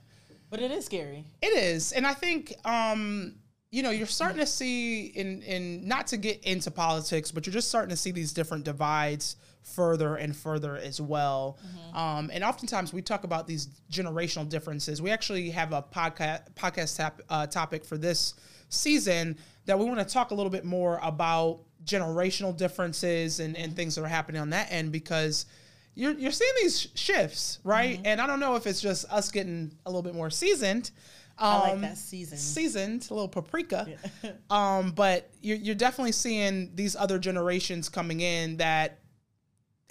But 0.51 0.59
it 0.59 0.73
is 0.73 0.85
scary. 0.85 1.25
It 1.41 1.57
is, 1.57 1.93
and 1.93 2.05
I 2.05 2.13
think 2.13 2.55
um, 2.65 3.37
you 3.71 3.85
know 3.85 3.91
you're 3.91 4.09
starting 4.09 4.39
to 4.39 4.47
see 4.47 5.07
in 5.07 5.43
in 5.43 5.87
not 5.87 6.09
to 6.09 6.17
get 6.17 6.43
into 6.43 6.73
politics, 6.73 7.31
but 7.31 7.47
you're 7.47 7.55
just 7.55 7.69
starting 7.69 7.91
to 7.91 7.97
see 7.97 8.11
these 8.11 8.33
different 8.33 8.65
divides 8.65 9.37
further 9.63 10.17
and 10.17 10.35
further 10.35 10.77
as 10.77 11.01
well. 11.01 11.57
Um, 11.95 12.31
and 12.33 12.43
oftentimes 12.43 12.93
we 12.93 13.03
talk 13.03 13.23
about 13.23 13.47
these 13.47 13.69
generational 13.93 14.49
differences. 14.49 15.01
We 15.01 15.11
actually 15.11 15.51
have 15.51 15.73
a 15.73 15.83
podcast 15.83 16.53
podcast 16.57 16.97
tap, 16.97 17.21
uh, 17.29 17.47
topic 17.47 17.85
for 17.85 17.97
this 17.97 18.35
season 18.71 19.37
that 19.71 19.79
we 19.79 19.85
want 19.85 20.01
to 20.01 20.05
talk 20.05 20.33
a 20.33 20.35
little 20.35 20.51
bit 20.51 20.65
more 20.65 20.99
about 21.01 21.61
generational 21.85 22.57
differences 22.57 23.39
and, 23.39 23.57
and 23.57 23.77
things 23.77 23.95
that 23.95 24.03
are 24.03 24.09
happening 24.09 24.41
on 24.41 24.51
that 24.51 24.67
end 24.73 24.91
because 24.91 25.47
you're, 25.95 26.11
you're 26.15 26.33
seeing 26.33 26.51
these 26.61 26.89
shifts, 26.97 27.61
right? 27.63 28.01
And 28.05 28.21
I 28.21 28.27
don't 28.27 28.41
know 28.41 28.57
if 28.57 28.67
it's 28.67 28.81
just 28.81 29.05
us 29.13 29.31
getting 29.31 29.71
a 29.87 29.89
little 29.89 30.03
bit 30.03 30.13
more 30.13 30.29
seasoned. 30.29 30.91
Um, 31.39 31.49
I 31.49 31.59
like 31.61 31.81
that 31.83 31.99
season. 31.99 32.37
Seasoned, 32.37 33.07
a 33.11 33.15
little 33.15 33.29
paprika. 33.29 33.87
um, 34.51 34.91
but 34.91 35.31
you're, 35.41 35.57
you're 35.59 35.77
definitely 35.77 36.13
seeing 36.13 36.73
these 36.75 36.97
other 36.97 37.21
generations 37.21 37.89
coming 37.89 38.21
in 38.21 38.57
that 38.57 38.99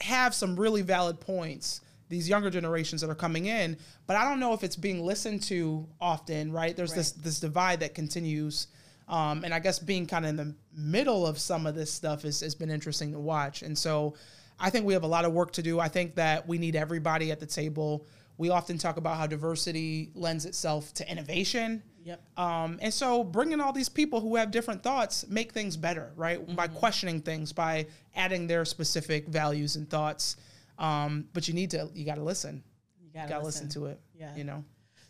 have 0.01 0.36
some 0.36 0.59
really 0.59 0.81
valid 0.81 1.21
points 1.21 1.79
these 2.09 2.27
younger 2.27 2.50
generations 2.50 3.01
that 3.01 3.09
are 3.09 3.15
coming 3.15 3.45
in 3.45 3.77
but 4.07 4.15
i 4.15 4.24
don't 4.24 4.39
know 4.39 4.53
if 4.53 4.63
it's 4.63 4.77
being 4.77 5.05
listened 5.05 5.43
to 5.43 5.86
often 6.00 6.53
right 6.53 6.77
there's 6.77 6.93
this 6.93 7.12
this 7.12 7.39
divide 7.39 7.81
that 7.81 7.93
continues 7.93 8.67
um, 9.10 9.44
and 9.44 9.54
i 9.54 9.60
guess 9.60 9.80
being 9.80 10.06
kind 10.06 10.24
of 10.25 10.30
in 10.30 10.36
the 10.38 10.56
middle 10.74 11.28
of 11.28 11.38
some 11.38 11.66
of 11.68 11.75
this 11.75 11.92
stuff 11.92 12.24
is, 12.25 12.39
has 12.39 12.56
been 12.56 12.70
interesting 12.70 13.12
to 13.12 13.20
watch 13.20 13.62
and 13.63 13.78
so 13.78 14.13
i 14.60 14.70
think 14.70 14.86
we 14.86 14.94
have 14.94 15.04
a 15.04 15.08
lot 15.08 15.25
of 15.25 15.34
work 15.34 15.51
to 15.51 15.62
do 15.62 15.80
i 15.80 15.88
think 15.89 16.16
that 16.16 16.48
we 16.48 16.58
need 16.58 16.75
everybody 16.75 17.32
at 17.32 17.39
the 17.39 17.46
table 17.46 18.06
we 18.38 18.50
often 18.50 18.78
talk 18.78 18.96
about 18.96 19.18
how 19.18 19.28
diversity 19.28 20.12
lends 20.16 20.46
itself 20.46 20.94
to 20.94 21.12
innovation 21.12 21.84
Yep. 22.06 22.22
um, 22.39 22.80
and 22.82 22.94
so 22.94 23.24
bringing 23.25 23.60
all 23.60 23.74
these 23.74 23.89
people 23.89 24.22
who 24.22 24.38
have 24.38 24.51
different 24.51 24.82
thoughts 24.82 25.28
make 25.28 25.51
things 25.51 25.75
better, 25.75 26.13
right? 26.16 26.39
By 26.56 26.66
Mm-hmm. 26.68 26.75
questioning 26.78 27.22
things, 27.22 27.51
by 27.51 27.88
adding 28.16 28.48
their 28.48 28.63
specific 28.63 29.28
values 29.28 29.75
and 29.75 29.88
thoughts. 29.88 30.38
Um, 30.80 31.25
but 31.34 31.48
you 31.50 31.54
need 31.54 31.70
to, 31.72 31.89
you 31.94 32.06
got 32.06 32.16
to 32.16 32.24
listen. 32.24 32.63
You 33.04 33.10
got 33.13 33.28
to 33.28 33.39
listen. 33.46 33.68
to 33.70 33.88
it. 33.88 34.00
Yeah. 34.18 34.34
You 34.36 34.46
know? 34.46 34.63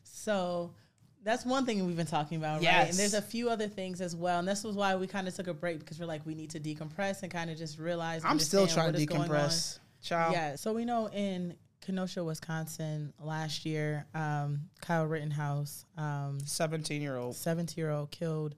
So 0.04 0.74
that's 1.24 1.46
one 1.46 1.66
thing 1.66 1.86
we've 1.86 1.98
been 1.98 2.06
talking 2.06 2.38
about, 2.38 2.56
right? 2.56 2.64
Yes. 2.64 2.90
And 2.92 3.00
there's 3.00 3.14
a 3.14 3.22
few 3.22 3.50
other 3.50 3.68
things 3.68 4.02
as 4.02 4.16
well. 4.16 4.40
And 4.40 4.48
this 4.48 4.64
was 4.64 4.76
why 4.76 4.96
we 4.96 5.08
kind 5.08 5.28
of 5.28 5.36
took 5.36 5.48
a 5.48 5.54
break 5.54 5.80
because 5.80 6.00
we're 6.00 6.06
like, 6.06 6.26
we 6.26 6.36
need 6.36 6.52
to 6.52 6.60
decompress 6.60 7.24
and 7.24 7.32
kind 7.32 7.50
of 7.50 7.58
just 7.58 7.78
realize. 7.78 8.24
I'm 8.24 8.40
still 8.40 8.68
trying 8.68 8.88
what 8.88 8.96
to 8.96 9.02
is 9.02 9.06
going 9.06 9.22
on. 9.22 9.30
decompress. 9.30 9.80
Child. 10.02 10.34
Yeah. 10.34 10.56
So 10.56 10.74
we 10.74 10.86
know 10.86 11.10
in 11.10 11.56
Kenosha, 11.82 12.24
Wisconsin, 12.24 13.14
last 13.20 13.66
year, 13.66 14.06
um, 14.14 14.62
Kyle 14.82 15.06
Rittenhouse, 15.06 15.86
um, 15.98 16.40
17 16.46 17.02
year 17.02 17.18
old. 17.18 17.36
17 17.36 17.82
year 17.82 17.92
old, 17.92 18.12
killed 18.12 18.56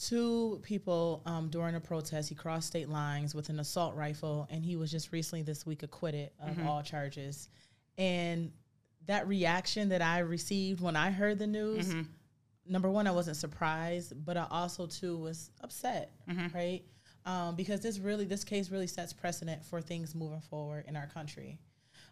two 0.00 0.60
people 0.62 1.22
um, 1.26 1.48
during 1.50 1.74
a 1.74 1.80
protest. 1.80 2.28
He 2.28 2.34
crossed 2.34 2.68
state 2.68 2.88
lines 2.88 3.34
with 3.34 3.48
an 3.50 3.60
assault 3.60 3.94
rifle, 3.94 4.48
and 4.50 4.64
he 4.64 4.76
was 4.76 4.90
just 4.90 5.12
recently 5.12 5.42
this 5.42 5.66
week 5.66 5.82
acquitted 5.82 6.30
of 6.40 6.66
all 6.66 6.82
charges. 6.82 7.48
And 7.98 8.52
that 9.10 9.26
reaction 9.26 9.88
that 9.88 10.02
I 10.02 10.20
received 10.20 10.80
when 10.80 10.94
I 10.94 11.10
heard 11.10 11.38
the 11.40 11.46
news, 11.46 11.92
number 12.64 12.88
one, 12.88 13.08
I 13.08 13.10
wasn't 13.10 13.36
surprised, 13.36 14.12
but 14.24 14.36
I 14.36 14.46
also 14.50 14.86
too 14.86 15.16
was 15.18 15.50
upset, 15.62 16.12
right? 16.54 16.82
Um, 17.26 17.56
because 17.56 17.80
this 17.80 17.98
really, 17.98 18.24
this 18.24 18.44
case 18.44 18.70
really 18.70 18.86
sets 18.86 19.12
precedent 19.12 19.64
for 19.64 19.80
things 19.80 20.14
moving 20.14 20.40
forward 20.40 20.84
in 20.86 20.96
our 20.96 21.08
country. 21.08 21.58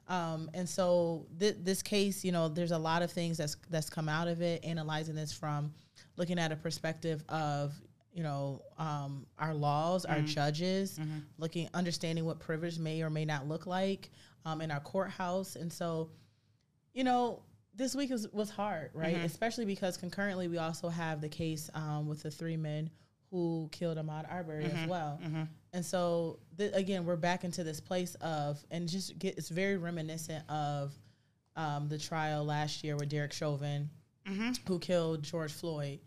Um, 0.09 0.51
and 0.55 0.69
so 0.69 1.27
th- 1.39 1.57
this 1.61 1.83
case, 1.83 2.25
you 2.25 2.33
know, 2.33 2.49
there's 2.49 2.73
a 2.73 2.79
lot 2.79 3.03
of 3.03 3.13
things 3.13 3.37
that's 3.39 3.57
that's 3.71 3.89
come 3.91 4.09
out 4.09 4.27
of 4.27 4.43
it. 4.43 4.65
Analyzing 4.65 5.15
this 5.15 5.33
from 5.33 5.73
looking 6.17 6.39
at 6.39 6.51
a 6.51 6.57
perspective 6.57 7.23
of 7.29 7.75
you 8.13 8.23
know 8.25 8.61
um, 8.79 9.25
our 9.39 9.55
laws, 9.55 10.05
our 10.05 10.21
judges, 10.27 10.99
looking 11.39 11.69
understanding 11.75 12.25
what 12.25 12.41
privilege 12.41 12.79
may 12.79 13.03
or 13.03 13.11
may 13.11 13.25
not 13.25 13.47
look 13.47 13.67
like 13.67 14.11
um, 14.45 14.61
in 14.63 14.71
our 14.71 14.81
courthouse, 14.81 15.55
and 15.57 15.73
so 15.73 16.11
you 16.99 17.05
know 17.05 17.43
this 17.75 17.95
week 17.95 18.11
was 18.11 18.27
was 18.33 18.51
hard, 18.51 18.91
right? 18.93 19.15
Especially 19.25 19.65
because 19.65 19.97
concurrently 19.97 20.49
we 20.49 20.59
also 20.59 20.89
have 20.89 21.21
the 21.21 21.29
case 21.29 21.71
um, 21.75 22.09
with 22.09 22.23
the 22.25 22.31
three 22.31 22.57
men 22.57 22.91
who 23.31 23.69
killed 23.71 23.99
Ahmaud 23.99 24.27
Arbery 24.29 24.65
as 24.65 24.89
well. 24.89 25.21
And 25.73 25.85
so 25.87 26.41
th- 26.57 26.73
again, 26.75 27.05
we're 27.05 27.15
back 27.17 27.45
into 27.45 27.63
this 27.63 27.79
place 27.79 28.17
of, 28.17 28.59
and 28.73 28.89
just 28.89 29.17
get 29.19 29.39
it's 29.39 29.49
very 29.49 29.77
reminiscent 29.77 30.43
of 30.51 30.93
um, 31.55 31.89
the 31.89 31.99
trial 31.99 32.45
last 32.45 32.83
year 32.83 32.97
with 32.97 33.11
Derek 33.11 33.33
Chauvin, 33.33 33.89
who 34.67 34.79
killed 34.81 35.23
George 35.23 35.53
Floyd. 35.53 36.01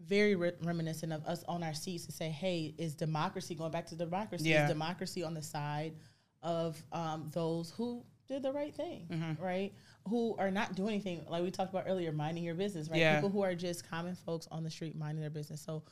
Very 0.00 0.36
re- 0.36 0.52
reminiscent 0.62 1.12
of 1.12 1.24
us 1.24 1.42
on 1.48 1.62
our 1.64 1.74
seats 1.74 2.06
to 2.06 2.12
say, 2.12 2.28
hey, 2.28 2.74
is 2.78 2.94
democracy 2.94 3.54
going 3.56 3.72
back 3.72 3.86
to 3.86 3.96
democracy? 3.96 4.50
Yeah. 4.50 4.64
Is 4.64 4.70
democracy 4.70 5.24
on 5.24 5.34
the 5.34 5.42
side 5.42 5.94
of 6.42 6.80
um, 6.92 7.30
those 7.32 7.70
who 7.76 8.04
did 8.28 8.42
the 8.42 8.52
right 8.52 8.74
thing, 8.74 9.06
mm-hmm. 9.10 9.42
right? 9.42 9.72
Who 10.08 10.36
are 10.38 10.50
not 10.50 10.74
doing 10.74 10.94
anything 10.94 11.24
like 11.28 11.42
we 11.42 11.50
talked 11.50 11.70
about 11.70 11.84
earlier, 11.86 12.12
minding 12.12 12.44
your 12.44 12.54
business, 12.54 12.88
right? 12.88 12.98
Yeah. 12.98 13.16
People 13.16 13.30
who 13.30 13.42
are 13.42 13.54
just 13.54 13.88
common 13.88 14.14
folks 14.14 14.48
on 14.50 14.62
the 14.64 14.70
street 14.70 14.96
minding 14.96 15.20
their 15.20 15.30
business. 15.30 15.60
So, 15.60 15.82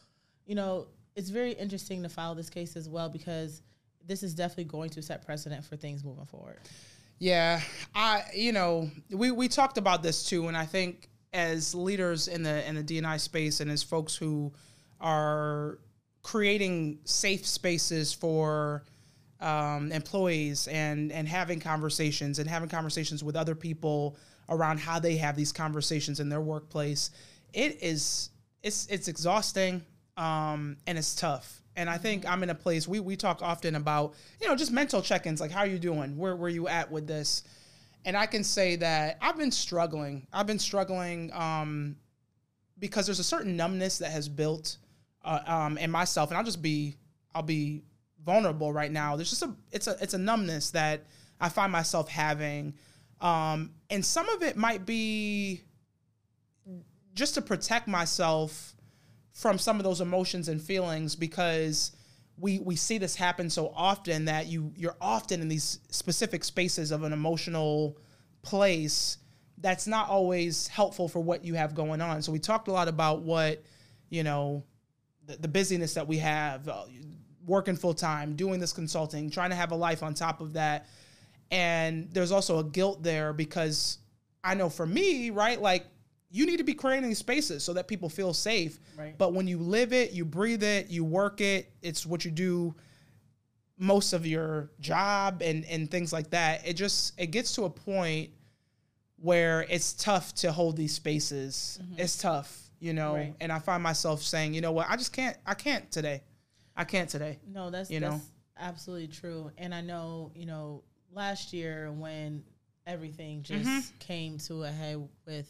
you 0.46 0.54
know, 0.54 0.86
it's 1.16 1.30
very 1.30 1.52
interesting 1.52 2.02
to 2.02 2.08
follow 2.08 2.34
this 2.34 2.50
case 2.50 2.76
as 2.76 2.88
well 2.88 3.08
because 3.08 3.62
this 4.06 4.22
is 4.22 4.34
definitely 4.34 4.64
going 4.64 4.90
to 4.90 5.02
set 5.02 5.24
precedent 5.24 5.64
for 5.64 5.76
things 5.76 6.04
moving 6.04 6.26
forward. 6.26 6.58
Yeah, 7.18 7.60
I 7.94 8.24
you 8.34 8.52
know 8.52 8.90
we 9.10 9.30
we 9.30 9.48
talked 9.48 9.78
about 9.78 10.02
this 10.02 10.24
too, 10.24 10.48
and 10.48 10.56
I 10.56 10.66
think 10.66 11.08
as 11.32 11.74
leaders 11.74 12.28
in 12.28 12.42
the 12.42 12.66
in 12.68 12.74
the 12.74 12.82
DNI 12.82 13.20
space 13.20 13.60
and 13.60 13.70
as 13.70 13.82
folks 13.82 14.16
who 14.16 14.52
are 15.00 15.78
creating 16.22 16.98
safe 17.04 17.46
spaces 17.46 18.12
for 18.12 18.84
um, 19.40 19.92
employees 19.92 20.68
and 20.68 21.12
and 21.12 21.28
having 21.28 21.60
conversations 21.60 22.38
and 22.38 22.48
having 22.48 22.68
conversations 22.68 23.22
with 23.22 23.36
other 23.36 23.54
people 23.54 24.16
around 24.48 24.78
how 24.78 24.98
they 24.98 25.16
have 25.16 25.36
these 25.36 25.52
conversations 25.52 26.20
in 26.20 26.28
their 26.28 26.40
workplace, 26.40 27.10
it 27.52 27.82
is 27.82 28.30
it's 28.62 28.86
it's 28.86 29.08
exhausting 29.08 29.82
um, 30.16 30.76
and 30.86 30.98
it's 30.98 31.14
tough. 31.14 31.60
And 31.76 31.90
I 31.90 31.98
think 31.98 32.28
I'm 32.28 32.42
in 32.42 32.50
a 32.50 32.54
place 32.54 32.86
we 32.86 33.00
we 33.00 33.16
talk 33.16 33.42
often 33.42 33.74
about 33.74 34.14
you 34.40 34.48
know 34.48 34.54
just 34.54 34.72
mental 34.72 35.02
check-ins 35.02 35.40
like 35.40 35.50
how 35.50 35.60
are 35.60 35.66
you 35.66 35.78
doing 35.78 36.16
where 36.16 36.36
where 36.36 36.50
you 36.50 36.68
at 36.68 36.90
with 36.90 37.06
this, 37.06 37.42
and 38.04 38.16
I 38.16 38.26
can 38.26 38.44
say 38.44 38.76
that 38.76 39.18
I've 39.20 39.36
been 39.36 39.50
struggling. 39.50 40.26
I've 40.32 40.46
been 40.46 40.58
struggling 40.60 41.32
um, 41.32 41.96
because 42.78 43.06
there's 43.06 43.18
a 43.18 43.24
certain 43.24 43.56
numbness 43.56 43.98
that 43.98 44.12
has 44.12 44.28
built 44.28 44.78
uh, 45.24 45.40
um, 45.46 45.78
in 45.78 45.90
myself, 45.90 46.30
and 46.30 46.38
I'll 46.38 46.44
just 46.44 46.62
be 46.62 46.96
I'll 47.34 47.42
be 47.42 47.82
vulnerable 48.24 48.72
right 48.72 48.90
now. 48.90 49.16
There's 49.16 49.30
just 49.30 49.42
a 49.42 49.54
it's 49.70 49.86
a 49.86 49.96
it's 50.00 50.14
a 50.14 50.18
numbness 50.18 50.70
that 50.70 51.04
I 51.40 51.48
find 51.48 51.70
myself 51.70 52.08
having, 52.08 52.74
um, 53.20 53.70
and 53.90 54.04
some 54.04 54.28
of 54.28 54.42
it 54.42 54.56
might 54.56 54.86
be 54.86 55.62
just 57.14 57.34
to 57.34 57.42
protect 57.42 57.86
myself 57.86 58.74
from 59.32 59.58
some 59.58 59.78
of 59.78 59.84
those 59.84 60.00
emotions 60.00 60.48
and 60.48 60.60
feelings 60.60 61.16
because 61.16 61.92
we 62.38 62.58
we 62.58 62.76
see 62.76 62.98
this 62.98 63.14
happen 63.14 63.50
so 63.50 63.72
often 63.74 64.24
that 64.24 64.46
you 64.46 64.72
you're 64.76 64.96
often 65.00 65.40
in 65.40 65.48
these 65.48 65.80
specific 65.90 66.44
spaces 66.44 66.90
of 66.90 67.02
an 67.02 67.12
emotional 67.12 67.98
place 68.42 69.18
that's 69.58 69.86
not 69.86 70.08
always 70.08 70.66
helpful 70.68 71.08
for 71.08 71.20
what 71.20 71.44
you 71.44 71.54
have 71.54 71.74
going 71.74 72.00
on. 72.00 72.22
So 72.22 72.32
we 72.32 72.38
talked 72.38 72.68
a 72.68 72.72
lot 72.72 72.88
about 72.88 73.22
what 73.22 73.62
you 74.08 74.22
know 74.22 74.64
the, 75.26 75.36
the 75.36 75.48
busyness 75.48 75.94
that 75.94 76.06
we 76.06 76.18
have, 76.18 76.68
uh, 76.68 76.84
working 77.46 77.76
full 77.76 77.94
time, 77.94 78.36
doing 78.36 78.60
this 78.60 78.72
consulting, 78.72 79.30
trying 79.30 79.50
to 79.50 79.56
have 79.56 79.72
a 79.72 79.76
life 79.76 80.02
on 80.02 80.14
top 80.14 80.40
of 80.40 80.54
that. 80.54 80.86
And 81.50 82.08
there's 82.12 82.32
also 82.32 82.58
a 82.58 82.64
guilt 82.64 83.02
there 83.02 83.32
because 83.32 83.98
I 84.42 84.54
know 84.54 84.68
for 84.68 84.86
me, 84.86 85.30
right, 85.30 85.60
like 85.60 85.86
you 86.30 86.46
need 86.46 86.56
to 86.56 86.64
be 86.64 86.74
creating 86.74 87.08
these 87.08 87.18
spaces 87.18 87.62
so 87.62 87.72
that 87.74 87.86
people 87.86 88.08
feel 88.08 88.34
safe. 88.34 88.80
Right. 88.98 89.16
But 89.16 89.34
when 89.34 89.46
you 89.46 89.58
live 89.58 89.92
it, 89.92 90.12
you 90.12 90.24
breathe 90.24 90.62
it, 90.62 90.90
you 90.90 91.04
work 91.04 91.40
it, 91.40 91.70
it's 91.82 92.04
what 92.04 92.24
you 92.24 92.30
do 92.30 92.74
most 93.76 94.12
of 94.12 94.24
your 94.24 94.70
job 94.80 95.42
and 95.42 95.64
and 95.64 95.90
things 95.90 96.12
like 96.12 96.30
that. 96.30 96.66
It 96.66 96.74
just 96.74 97.18
it 97.18 97.28
gets 97.28 97.54
to 97.56 97.64
a 97.64 97.70
point 97.70 98.30
where 99.16 99.64
it's 99.68 99.92
tough 99.94 100.34
to 100.34 100.52
hold 100.52 100.76
these 100.76 100.94
spaces. 100.94 101.78
It's 101.96 102.18
tough, 102.18 102.70
you 102.78 102.92
know. 102.92 103.12
Mm-hmm. 103.12 103.20
Right. 103.20 103.34
And 103.40 103.52
I 103.52 103.58
find 103.58 103.82
myself 103.82 104.22
saying, 104.22 104.54
you 104.54 104.60
know 104.60 104.72
what, 104.72 104.86
I 104.88 104.96
just 104.96 105.12
can't. 105.12 105.36
I 105.46 105.54
can't 105.54 105.90
today. 105.90 106.22
I 106.76 106.84
can't 106.84 107.08
today. 107.08 107.38
No, 107.46 107.70
that's 107.70 107.90
You 107.90 108.00
know? 108.00 108.10
that's 108.10 108.26
absolutely 108.58 109.08
true. 109.08 109.50
And 109.58 109.74
I 109.74 109.80
know, 109.80 110.32
you 110.34 110.46
know, 110.46 110.82
last 111.12 111.52
year 111.52 111.90
when 111.92 112.42
everything 112.86 113.42
just 113.42 113.66
Mm-hmm. 113.68 113.98
came 113.98 114.38
to 114.38 114.64
a 114.64 114.70
head 114.70 115.08
with 115.26 115.48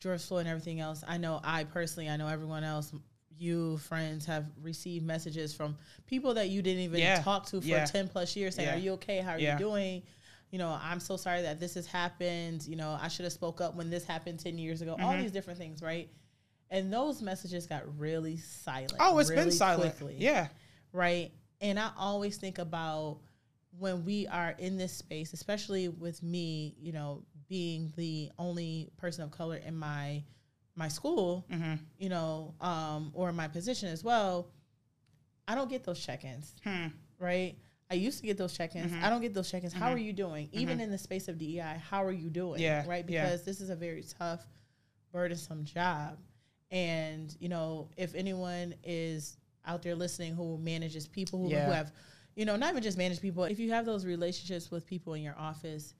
George 0.00 0.22
Floyd 0.22 0.40
and 0.40 0.48
everything 0.48 0.80
else, 0.80 1.04
I 1.06 1.18
know 1.18 1.40
I 1.44 1.64
personally, 1.64 2.08
I 2.08 2.16
know 2.16 2.26
everyone 2.28 2.64
else, 2.64 2.92
you 3.38 3.78
friends 3.78 4.26
have 4.26 4.46
received 4.62 5.04
messages 5.06 5.54
from 5.54 5.76
people 6.06 6.34
that 6.34 6.48
you 6.50 6.60
didn't 6.62 6.82
even 6.82 7.00
Yeah. 7.00 7.22
talk 7.22 7.46
to 7.46 7.60
for 7.60 7.66
Yeah. 7.68 7.84
10 7.84 8.08
plus 8.08 8.36
years 8.36 8.54
saying 8.56 8.68
Yeah. 8.68 8.74
are 8.74 8.78
you 8.78 8.92
okay 8.94 9.20
how 9.20 9.32
are 9.32 9.38
you 9.38 9.56
doing 9.58 10.02
you 10.50 10.58
know 10.58 10.76
i'm 10.82 11.00
so 11.00 11.16
sorry 11.16 11.40
that 11.40 11.58
this 11.58 11.72
has 11.74 11.86
happened 11.86 12.66
you 12.66 12.76
know 12.76 12.98
i 13.00 13.08
should 13.08 13.24
have 13.24 13.32
spoke 13.32 13.62
up 13.62 13.76
when 13.76 13.88
this 13.88 14.04
happened 14.04 14.38
10 14.40 14.58
years 14.58 14.82
ago 14.82 14.92
all 15.00 15.12
Mm-hmm. 15.12 15.22
these 15.22 15.32
different 15.32 15.58
things 15.58 15.80
right 15.80 16.10
and 16.70 16.92
those 16.92 17.20
messages 17.22 17.66
got 17.66 17.82
really 17.98 18.36
silent 18.36 18.92
Oh, 19.00 19.18
it's 19.18 19.30
really 19.30 19.44
been 19.44 19.52
silent. 19.52 19.96
quickly, 19.96 20.16
Yeah. 20.18 20.48
right 20.92 21.30
and 21.60 21.78
i 21.78 21.90
always 21.98 22.36
think 22.36 22.58
about 22.58 23.18
when 23.78 24.04
we 24.04 24.26
are 24.26 24.54
in 24.58 24.76
this 24.76 24.92
space 24.92 25.32
especially 25.32 25.88
with 25.88 26.22
me 26.22 26.74
you 26.80 26.92
know 26.92 27.22
being 27.48 27.92
the 27.96 28.30
only 28.38 28.90
person 28.96 29.22
of 29.24 29.30
color 29.30 29.56
in 29.56 29.76
my 29.76 30.22
my 30.76 30.88
school 30.88 31.44
Mm-hmm. 31.52 31.74
you 31.98 32.08
know 32.08 32.54
um 32.60 33.10
or 33.14 33.32
my 33.32 33.48
position 33.48 33.88
as 33.88 34.02
well 34.04 34.48
i 35.48 35.54
don't 35.54 35.68
get 35.70 35.84
those 35.84 35.98
check-ins 36.04 36.54
Hmm. 36.64 36.86
right 37.18 37.56
i 37.90 37.94
used 37.94 38.18
to 38.20 38.26
get 38.26 38.36
those 38.38 38.56
check-ins 38.56 38.92
Mm-hmm. 38.92 39.04
i 39.04 39.10
don't 39.10 39.20
get 39.20 39.34
those 39.34 39.50
check-ins 39.50 39.72
how 39.72 39.90
are 39.90 39.98
you 39.98 40.12
doing 40.12 40.48
even 40.52 40.80
in 40.80 40.90
the 40.90 40.98
space 40.98 41.28
of 41.28 41.36
dei 41.38 41.58
how 41.90 42.02
are 42.04 42.12
you 42.12 42.30
doing 42.30 42.60
Yeah, 42.60 42.84
right 42.88 43.04
yeah. 43.08 43.24
because 43.24 43.44
this 43.44 43.60
is 43.60 43.68
a 43.70 43.76
very 43.76 44.02
tough 44.18 44.40
burdensome 45.12 45.64
job 45.64 46.18
and 46.70 47.36
you 47.40 47.48
know 47.48 47.88
if 47.96 48.14
anyone 48.14 48.74
is 48.84 49.36
out 49.66 49.82
there 49.82 49.94
listening 49.94 50.34
who 50.34 50.56
manages 50.58 51.06
people 51.06 51.38
who, 51.40 51.50
Yeah. 51.50 51.66
who 51.66 51.70
have 51.72 51.92
you 52.36 52.44
know 52.44 52.56
not 52.56 52.70
even 52.70 52.82
just 52.82 52.96
manage 52.98 53.20
people 53.20 53.44
if 53.44 53.58
you 53.58 53.70
have 53.70 53.84
those 53.86 54.06
relationships 54.06 54.70
with 54.70 54.86
people 54.86 55.14
in 55.14 55.22
your 55.22 55.36
office 55.38 55.94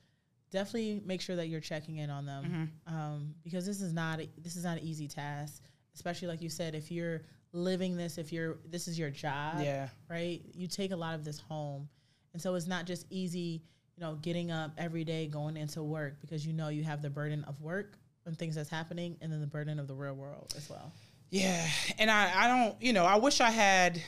definitely 0.51 1.01
make 1.05 1.21
sure 1.21 1.37
that 1.37 1.49
you're 1.49 1.61
checking 1.61 1.99
in 1.99 2.11
on 2.11 2.27
them 2.27 2.45
Mm-hmm. 2.89 2.95
um, 2.97 3.35
because 3.45 3.67
this 3.67 3.81
is 3.81 3.93
not 3.93 4.21
a, 4.21 4.29
this 4.39 4.57
is 4.57 4.65
not 4.65 4.79
an 4.79 4.85
easy 4.85 5.09
task 5.09 5.63
especially 5.95 6.29
like 6.29 6.41
you 6.43 6.49
said 6.49 6.75
if 6.75 6.91
you're 6.91 7.23
living 7.53 7.97
this 7.97 8.17
if 8.19 8.33
you're 8.33 8.59
this 8.69 8.87
is 8.89 8.99
your 8.99 9.11
job 9.11 9.61
Yeah. 9.61 9.89
right 10.09 10.41
you 10.55 10.67
take 10.69 10.93
a 10.93 10.97
lot 10.97 11.15
of 11.15 11.25
this 11.25 11.39
home 11.41 11.89
and 12.33 12.41
so 12.41 12.55
it's 12.55 12.69
not 12.69 12.87
just 12.87 13.07
easy 13.11 13.63
you 13.97 14.01
know 14.05 14.15
getting 14.23 14.51
up 14.53 14.71
every 14.79 15.03
day 15.05 15.27
going 15.27 15.57
into 15.57 15.83
work 15.83 16.21
because 16.21 16.47
you 16.47 16.53
know 16.53 16.69
you 16.69 16.85
have 16.85 17.03
the 17.03 17.11
burden 17.11 17.43
of 17.45 17.61
work 17.61 17.99
and 18.27 18.39
things 18.39 18.55
that's 18.55 18.71
happening 18.71 19.17
and 19.21 19.33
then 19.33 19.41
the 19.41 19.47
burden 19.47 19.79
of 19.79 19.89
the 19.89 19.95
real 19.95 20.15
world 20.15 20.53
as 20.57 20.69
well 20.69 20.93
Yeah, 21.31 21.67
and 21.99 22.11
I, 22.11 22.31
I 22.35 22.49
don't, 22.49 22.83
you 22.83 22.93
know, 22.93 23.05
I 23.05 23.17
wish 23.17 23.41
I 23.41 23.51
had 23.51 24.03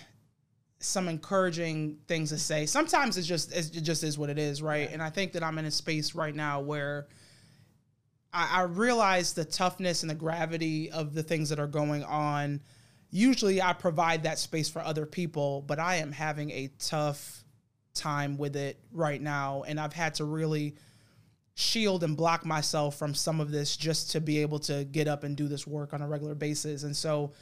some 0.81 1.09
encouraging 1.09 1.99
things 2.09 2.31
to 2.31 2.39
say. 2.39 2.67
Sometimes 2.67 3.17
it's 3.17 3.27
just 3.27 3.53
it 3.53 3.81
just 3.83 4.03
is 4.03 4.19
what 4.19 4.29
it 4.29 4.39
is, 4.39 4.61
right? 4.61 4.91
And 4.93 5.01
I 5.01 5.11
think 5.11 5.33
that 5.33 5.43
I'm 5.43 5.57
in 5.59 5.65
a 5.65 5.71
space 5.71 6.15
right 6.15 6.35
now 6.35 6.61
where 6.61 7.07
I, 8.33 8.61
I 8.61 8.63
realize 8.63 9.33
the 9.33 9.45
toughness 9.45 10.03
and 10.03 10.11
the 10.11 10.15
gravity 10.15 10.91
of 10.91 11.15
the 11.15 11.23
things 11.23 11.49
that 11.51 11.61
are 11.61 11.69
going 11.69 12.03
on. 12.05 12.61
Usually, 13.11 13.63
I 13.63 13.73
provide 13.75 14.25
that 14.25 14.39
space 14.39 14.69
for 14.69 14.81
other 14.81 15.07
people, 15.07 15.63
but 15.63 15.79
I 15.79 15.97
am 15.97 16.11
having 16.13 16.51
a 16.51 16.71
tough 16.79 17.45
time 17.95 18.39
with 18.39 18.57
it 18.57 18.81
right 18.91 19.21
now, 19.21 19.65
and 19.67 19.79
I've 19.79 19.93
had 19.93 20.15
to 20.15 20.25
really 20.25 20.77
shield 21.55 22.03
and 22.03 22.17
block 22.17 22.47
myself 22.47 22.99
from 22.99 23.15
some 23.15 23.41
of 23.41 23.51
this 23.51 23.77
just 23.77 24.11
to 24.13 24.21
be 24.21 24.39
able 24.39 24.59
to 24.59 24.85
get 24.85 25.09
up 25.09 25.25
and 25.25 25.37
do 25.37 25.49
this 25.49 25.67
work 25.67 25.93
on 25.93 26.01
a 26.01 26.09
regular 26.09 26.35
basis. 26.35 26.83
And 26.85 26.97
so, 26.97 27.33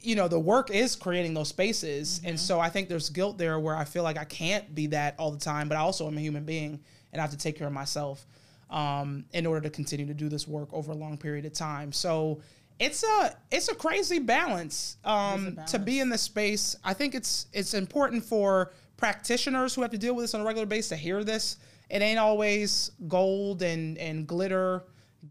you 0.00 0.16
know, 0.16 0.28
the 0.28 0.40
work 0.40 0.70
is 0.70 0.96
creating 0.96 1.34
those 1.34 1.48
spaces. 1.48 2.20
And 2.24 2.38
so 2.38 2.58
I 2.58 2.70
think 2.70 2.88
there's 2.88 3.10
guilt 3.10 3.38
there 3.38 3.58
where 3.60 3.76
I 3.76 3.84
feel 3.84 4.02
like 4.02 4.16
I 4.16 4.24
can't 4.24 4.74
be 4.74 4.88
that 4.88 5.14
all 5.18 5.30
the 5.30 5.38
time, 5.38 5.68
but 5.68 5.76
I 5.76 5.80
also 5.80 6.06
am 6.06 6.16
a 6.16 6.20
human 6.20 6.44
being 6.44 6.80
and 7.12 7.20
I 7.20 7.22
have 7.22 7.30
to 7.32 7.36
take 7.36 7.58
care 7.58 7.66
of 7.66 7.72
myself 7.72 8.26
um, 8.70 9.26
in 9.32 9.46
order 9.46 9.60
to 9.60 9.70
continue 9.70 10.06
to 10.06 10.14
do 10.14 10.28
this 10.28 10.48
work 10.48 10.72
over 10.72 10.92
a 10.92 10.96
long 10.96 11.18
period 11.18 11.44
of 11.44 11.52
time. 11.52 11.92
So 11.92 12.40
it's 12.78 13.04
a 13.04 13.36
it's 13.50 13.68
a 13.68 13.74
crazy 13.74 14.18
balance 14.18 14.96
um, 15.04 15.58
to 15.68 15.78
be 15.78 16.00
in 16.00 16.08
this 16.08 16.22
space. 16.22 16.74
I 16.82 16.94
think 16.94 17.14
it's 17.14 17.46
it's 17.52 17.74
important 17.74 18.24
for 18.24 18.72
practitioners 18.96 19.74
who 19.74 19.82
have 19.82 19.90
to 19.90 19.98
deal 19.98 20.14
with 20.14 20.24
this 20.24 20.34
on 20.34 20.40
a 20.40 20.44
regular 20.44 20.66
basis 20.66 20.88
to 20.88 20.96
hear 20.96 21.22
this. 21.22 21.58
It 21.92 22.02
ain't 22.02 22.18
always 22.18 22.90
gold 23.06 23.62
and 23.62 23.96
and 23.98 24.26
glitter, 24.26 24.82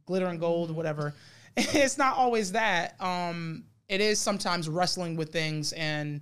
glitter 0.05 0.27
and 0.27 0.39
gold, 0.39 0.71
whatever. 0.71 1.13
It's 1.57 1.97
not 1.97 2.15
always 2.15 2.53
that. 2.53 2.95
Um, 3.01 3.65
it 3.89 3.99
is 3.99 4.19
sometimes 4.19 4.69
wrestling 4.69 5.17
with 5.17 5.33
things 5.33 5.73
and 5.73 6.21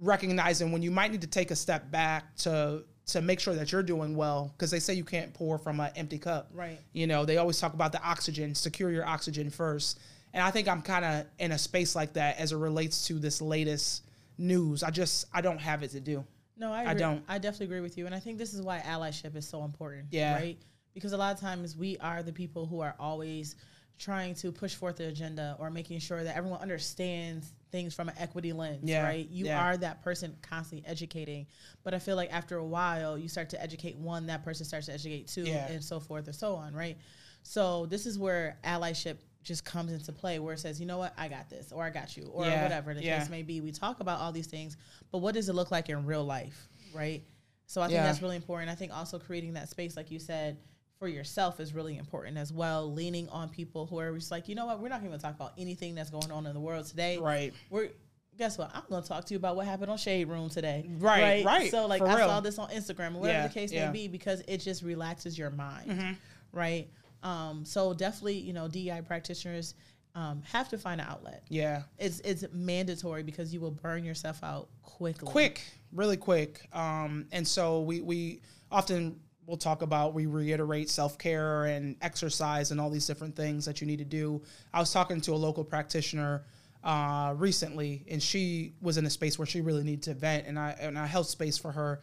recognizing 0.00 0.70
when 0.72 0.82
you 0.82 0.90
might 0.90 1.10
need 1.10 1.22
to 1.22 1.26
take 1.26 1.50
a 1.50 1.56
step 1.56 1.90
back 1.90 2.34
to 2.36 2.82
to 3.06 3.20
make 3.22 3.40
sure 3.40 3.54
that 3.54 3.72
you're 3.72 3.82
doing 3.82 4.14
well 4.16 4.52
because 4.56 4.70
they 4.70 4.78
say 4.80 4.94
you 4.94 5.04
can't 5.04 5.32
pour 5.34 5.58
from 5.58 5.80
an 5.80 5.90
empty 5.96 6.18
cup 6.18 6.48
Right. 6.54 6.78
you 6.92 7.06
know 7.06 7.24
they 7.24 7.38
always 7.38 7.58
talk 7.58 7.74
about 7.74 7.92
the 7.92 8.02
oxygen 8.02 8.54
secure 8.54 8.90
your 8.90 9.04
oxygen 9.06 9.50
first 9.50 9.98
and 10.32 10.42
i 10.44 10.50
think 10.50 10.68
i'm 10.68 10.80
kind 10.80 11.04
of 11.04 11.26
in 11.38 11.52
a 11.52 11.58
space 11.58 11.94
like 11.96 12.12
that 12.14 12.38
as 12.38 12.52
it 12.52 12.56
relates 12.56 13.06
to 13.08 13.14
this 13.14 13.42
latest 13.42 14.04
news 14.38 14.82
i 14.82 14.90
just 14.90 15.26
i 15.34 15.40
don't 15.40 15.58
have 15.60 15.82
it 15.82 15.90
to 15.90 16.00
do 16.00 16.24
No, 16.60 16.72
I, 16.72 16.90
I 16.90 16.94
don't. 16.94 17.24
I 17.26 17.38
definitely 17.38 17.66
agree 17.66 17.80
with 17.80 17.96
you, 17.96 18.04
and 18.06 18.14
I 18.14 18.20
think 18.20 18.36
this 18.38 18.52
is 18.52 18.60
why 18.60 18.80
allyship 18.80 19.34
is 19.34 19.48
so 19.48 19.64
important. 19.64 20.08
Yeah. 20.10 20.34
Right. 20.36 20.58
Because 20.92 21.12
a 21.12 21.16
lot 21.16 21.32
of 21.34 21.40
times 21.40 21.76
we 21.76 21.96
are 21.98 22.22
the 22.22 22.32
people 22.32 22.66
who 22.66 22.80
are 22.80 22.94
always 23.00 23.56
trying 23.98 24.34
to 24.34 24.52
push 24.52 24.74
forth 24.74 24.96
the 24.96 25.06
agenda 25.08 25.56
or 25.58 25.70
making 25.70 25.98
sure 26.00 26.22
that 26.24 26.36
everyone 26.36 26.60
understands 26.60 27.52
things 27.70 27.94
from 27.94 28.08
an 28.08 28.14
equity 28.18 28.52
lens. 28.52 28.80
Yeah, 28.88 29.04
Right. 29.04 29.28
You 29.30 29.46
yeah. 29.46 29.62
are 29.62 29.76
that 29.78 30.02
person 30.02 30.36
constantly 30.42 30.86
educating, 30.88 31.46
but 31.84 31.94
I 31.94 31.98
feel 31.98 32.16
like 32.16 32.32
after 32.32 32.56
a 32.56 32.64
while, 32.64 33.16
you 33.18 33.28
start 33.28 33.50
to 33.50 33.62
educate 33.62 33.96
one, 33.96 34.26
that 34.26 34.42
person 34.44 34.64
starts 34.66 34.86
to 34.86 34.92
educate 34.92 35.28
two, 35.28 35.42
Yeah. 35.44 35.66
and 35.70 35.82
so 35.84 36.00
forth 36.00 36.26
and 36.26 36.34
so 36.34 36.54
on. 36.56 36.74
Right. 36.74 36.98
So 37.42 37.86
this 37.86 38.04
is 38.06 38.18
where 38.18 38.58
allyship 38.64 39.16
just 39.42 39.64
comes 39.64 39.92
into 39.92 40.12
play 40.12 40.38
where 40.38 40.54
it 40.54 40.58
says, 40.60 40.78
you 40.80 40.86
know 40.86 40.98
what, 40.98 41.14
I 41.16 41.28
got 41.28 41.48
this, 41.48 41.72
or 41.72 41.82
I 41.84 41.90
got 41.90 42.16
you, 42.16 42.24
or 42.32 42.44
Yeah, 42.44 42.62
whatever 42.62 42.92
the 42.94 43.02
yeah. 43.02 43.18
case 43.18 43.30
may 43.30 43.42
be. 43.42 43.60
We 43.60 43.72
talk 43.72 44.00
about 44.00 44.20
all 44.20 44.32
these 44.32 44.46
things, 44.46 44.76
but 45.10 45.18
what 45.18 45.34
does 45.34 45.48
it 45.48 45.54
look 45.54 45.70
like 45.70 45.88
in 45.88 46.04
real 46.06 46.24
life, 46.24 46.68
right? 46.94 47.22
So 47.66 47.80
I 47.80 47.86
think 47.86 47.96
Yeah. 47.98 48.04
that's 48.04 48.20
really 48.20 48.36
important. 48.36 48.70
I 48.70 48.74
think 48.74 48.92
also 48.94 49.18
creating 49.18 49.54
that 49.54 49.68
space, 49.68 49.96
like 49.96 50.10
you 50.10 50.18
said, 50.18 50.58
for 50.98 51.08
yourself 51.08 51.60
is 51.60 51.72
really 51.72 51.96
important 51.96 52.36
as 52.36 52.52
well. 52.52 52.92
Leaning 52.92 53.28
on 53.30 53.48
people 53.48 53.86
who 53.86 53.98
are 53.98 54.12
just 54.14 54.30
like, 54.30 54.48
you 54.48 54.54
know 54.54 54.66
what, 54.66 54.80
we're 54.80 54.88
not 54.90 55.00
going 55.00 55.12
to 55.12 55.18
talk 55.18 55.34
about 55.34 55.52
anything 55.56 55.94
that's 55.94 56.10
going 56.10 56.30
on 56.30 56.46
in 56.46 56.52
the 56.52 56.60
world 56.60 56.84
today. 56.86 57.16
right 57.16 57.54
We're 57.70 57.88
guess 58.36 58.56
what? 58.58 58.70
I'm 58.74 58.82
going 58.88 59.02
to 59.02 59.08
talk 59.08 59.24
to 59.26 59.34
you 59.34 59.38
about 59.38 59.56
what 59.56 59.66
happened 59.66 59.90
on 59.90 59.98
Shade 59.98 60.28
Room 60.28 60.48
today. 60.48 60.86
Right, 60.98 61.44
right, 61.44 61.70
So 61.70 61.86
like 61.86 62.00
for 62.00 62.08
I 62.08 62.16
real. 62.16 62.26
saw 62.26 62.40
this 62.40 62.58
on 62.58 62.68
Instagram, 62.70 63.14
or 63.14 63.20
whatever 63.20 63.48
the 63.48 63.52
case. 63.54 63.70
Mm-hmm. 63.72 63.92
may 63.92 63.92
be, 63.92 64.08
because 64.08 64.42
it 64.48 64.58
just 64.58 64.82
relaxes 64.82 65.36
your 65.38 65.50
mind, 65.50 66.16
right? 66.52 66.88
Um, 67.22 67.64
so 67.64 67.92
definitely, 67.92 68.38
you 68.38 68.52
know, 68.52 68.68
DEI 68.68 69.02
practitioners 69.06 69.74
um, 70.14 70.42
have 70.50 70.68
to 70.70 70.76
find 70.76 71.00
an 71.00 71.06
outlet 71.08 71.44
yeah 71.48 71.82
it's 71.96 72.18
it's 72.20 72.44
mandatory 72.52 73.22
because 73.22 73.54
you 73.54 73.60
will 73.60 73.70
burn 73.70 74.02
yourself 74.04 74.42
out 74.42 74.68
quickly. 75.00 75.28
quick, 75.28 75.62
really 75.92 76.16
quick. 76.16 76.68
Um, 76.72 77.26
and 77.32 77.46
so 77.46 77.80
we 77.80 78.02
we 78.02 78.42
often 78.70 79.18
we'll 79.46 79.56
talk 79.56 79.80
about 79.80 80.12
we 80.12 80.26
reiterate 80.26 80.90
self 80.90 81.16
care 81.16 81.64
and 81.64 81.96
exercise 82.02 82.70
and 82.70 82.80
all 82.80 82.90
these 82.90 83.06
different 83.06 83.34
things 83.34 83.64
that 83.64 83.80
you 83.80 83.86
need 83.86 83.98
to 83.98 84.04
do. 84.04 84.42
I 84.74 84.80
was 84.80 84.92
talking 84.92 85.20
to 85.22 85.32
a 85.32 85.36
local 85.36 85.64
practitioner 85.64 86.44
uh, 86.84 87.34
recently, 87.36 88.04
and 88.10 88.22
she 88.22 88.74
was 88.82 88.98
in 88.98 89.06
a 89.06 89.10
space 89.10 89.38
where 89.38 89.46
she 89.46 89.62
really 89.62 89.84
needed 89.84 90.02
to 90.02 90.14
vent, 90.14 90.46
and 90.46 90.58
I 90.58 90.76
and 90.78 90.98
I 90.98 91.06
held 91.06 91.26
space 91.26 91.56
for 91.56 91.72
her 91.72 92.02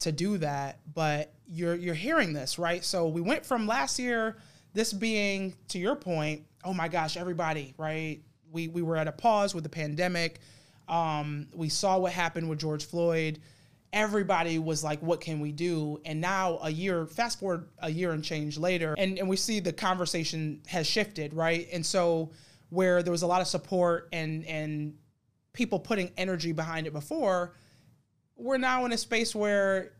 to 0.00 0.12
do 0.12 0.38
that. 0.38 0.80
But 0.94 1.34
you're 1.46 1.74
you're 1.74 1.94
hearing 1.94 2.32
this 2.32 2.58
right. 2.58 2.82
So 2.82 3.08
we 3.08 3.20
went 3.20 3.44
from 3.44 3.66
last 3.66 3.98
year, 3.98 4.38
this 4.78 4.92
being 4.92 5.56
to 5.66 5.76
your 5.76 5.96
point. 5.96 6.44
Oh 6.62 6.72
my 6.72 6.86
gosh, 6.86 7.16
everybody, 7.16 7.74
right? 7.76 8.20
We 8.52 8.68
we 8.68 8.80
were 8.80 8.96
at 8.96 9.08
a 9.08 9.12
pause 9.12 9.52
with 9.52 9.64
the 9.64 9.68
pandemic. 9.68 10.38
Um, 10.86 11.48
we 11.52 11.68
saw 11.68 11.98
what 11.98 12.12
happened 12.12 12.48
with 12.48 12.60
George 12.60 12.86
Floyd. 12.86 13.40
Everybody 13.92 14.60
was 14.60 14.84
like, 14.84 15.02
"What 15.02 15.20
can 15.20 15.40
we 15.40 15.50
do?" 15.50 16.00
And 16.04 16.20
now, 16.20 16.60
a 16.62 16.70
year, 16.70 17.06
fast 17.06 17.40
forward 17.40 17.68
a 17.80 17.90
year 17.90 18.12
and 18.12 18.22
change 18.22 18.56
later, 18.56 18.94
and 18.96 19.18
and 19.18 19.28
we 19.28 19.36
see 19.36 19.58
the 19.58 19.72
conversation 19.72 20.62
has 20.68 20.86
shifted, 20.86 21.34
right? 21.34 21.66
And 21.72 21.84
so, 21.84 22.30
where 22.70 23.02
there 23.02 23.10
was 23.10 23.22
a 23.22 23.26
lot 23.26 23.40
of 23.40 23.48
support 23.48 24.08
and 24.12 24.44
and 24.46 24.94
people 25.54 25.80
putting 25.80 26.12
energy 26.16 26.52
behind 26.52 26.86
it 26.86 26.92
before, 26.92 27.52
we're 28.36 28.58
now 28.58 28.84
in 28.84 28.92
a 28.92 28.98
space 28.98 29.34
where 29.34 29.94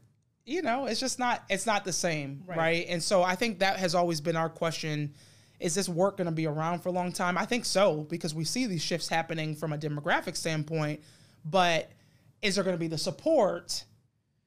you 0.49 0.63
know 0.63 0.87
it's 0.87 1.01
just 1.01 1.19
not 1.19 1.45
it's 1.49 1.67
not 1.67 1.85
the 1.85 1.93
same 1.93 2.43
right, 2.47 2.59
Right. 2.59 2.87
and 2.89 3.03
so 3.03 3.23
i 3.23 3.35
think 3.35 3.59
that 3.61 3.79
has 3.79 3.95
always 3.95 4.21
been 4.21 4.37
our 4.37 4.49
question 4.49 5.13
is 5.61 5.75
this 5.75 5.89
work 5.89 6.17
going 6.17 6.27
to 6.27 6.33
be 6.33 6.47
around 6.47 6.81
for 6.81 6.89
a 6.89 6.93
long 6.93 7.13
time 7.13 7.37
i 7.37 7.45
think 7.45 7.65
so 7.65 8.07
because 8.09 8.35
we 8.35 8.45
see 8.45 8.67
these 8.67 8.83
shifts 8.83 9.09
happening 9.09 9.55
from 9.55 9.73
a 9.73 9.79
demographic 9.79 10.37
standpoint 10.37 11.01
but 11.45 11.91
is 12.43 12.55
there 12.55 12.65
going 12.65 12.75
to 12.77 12.81
be 12.81 12.89
the 12.89 12.99
support 12.99 13.85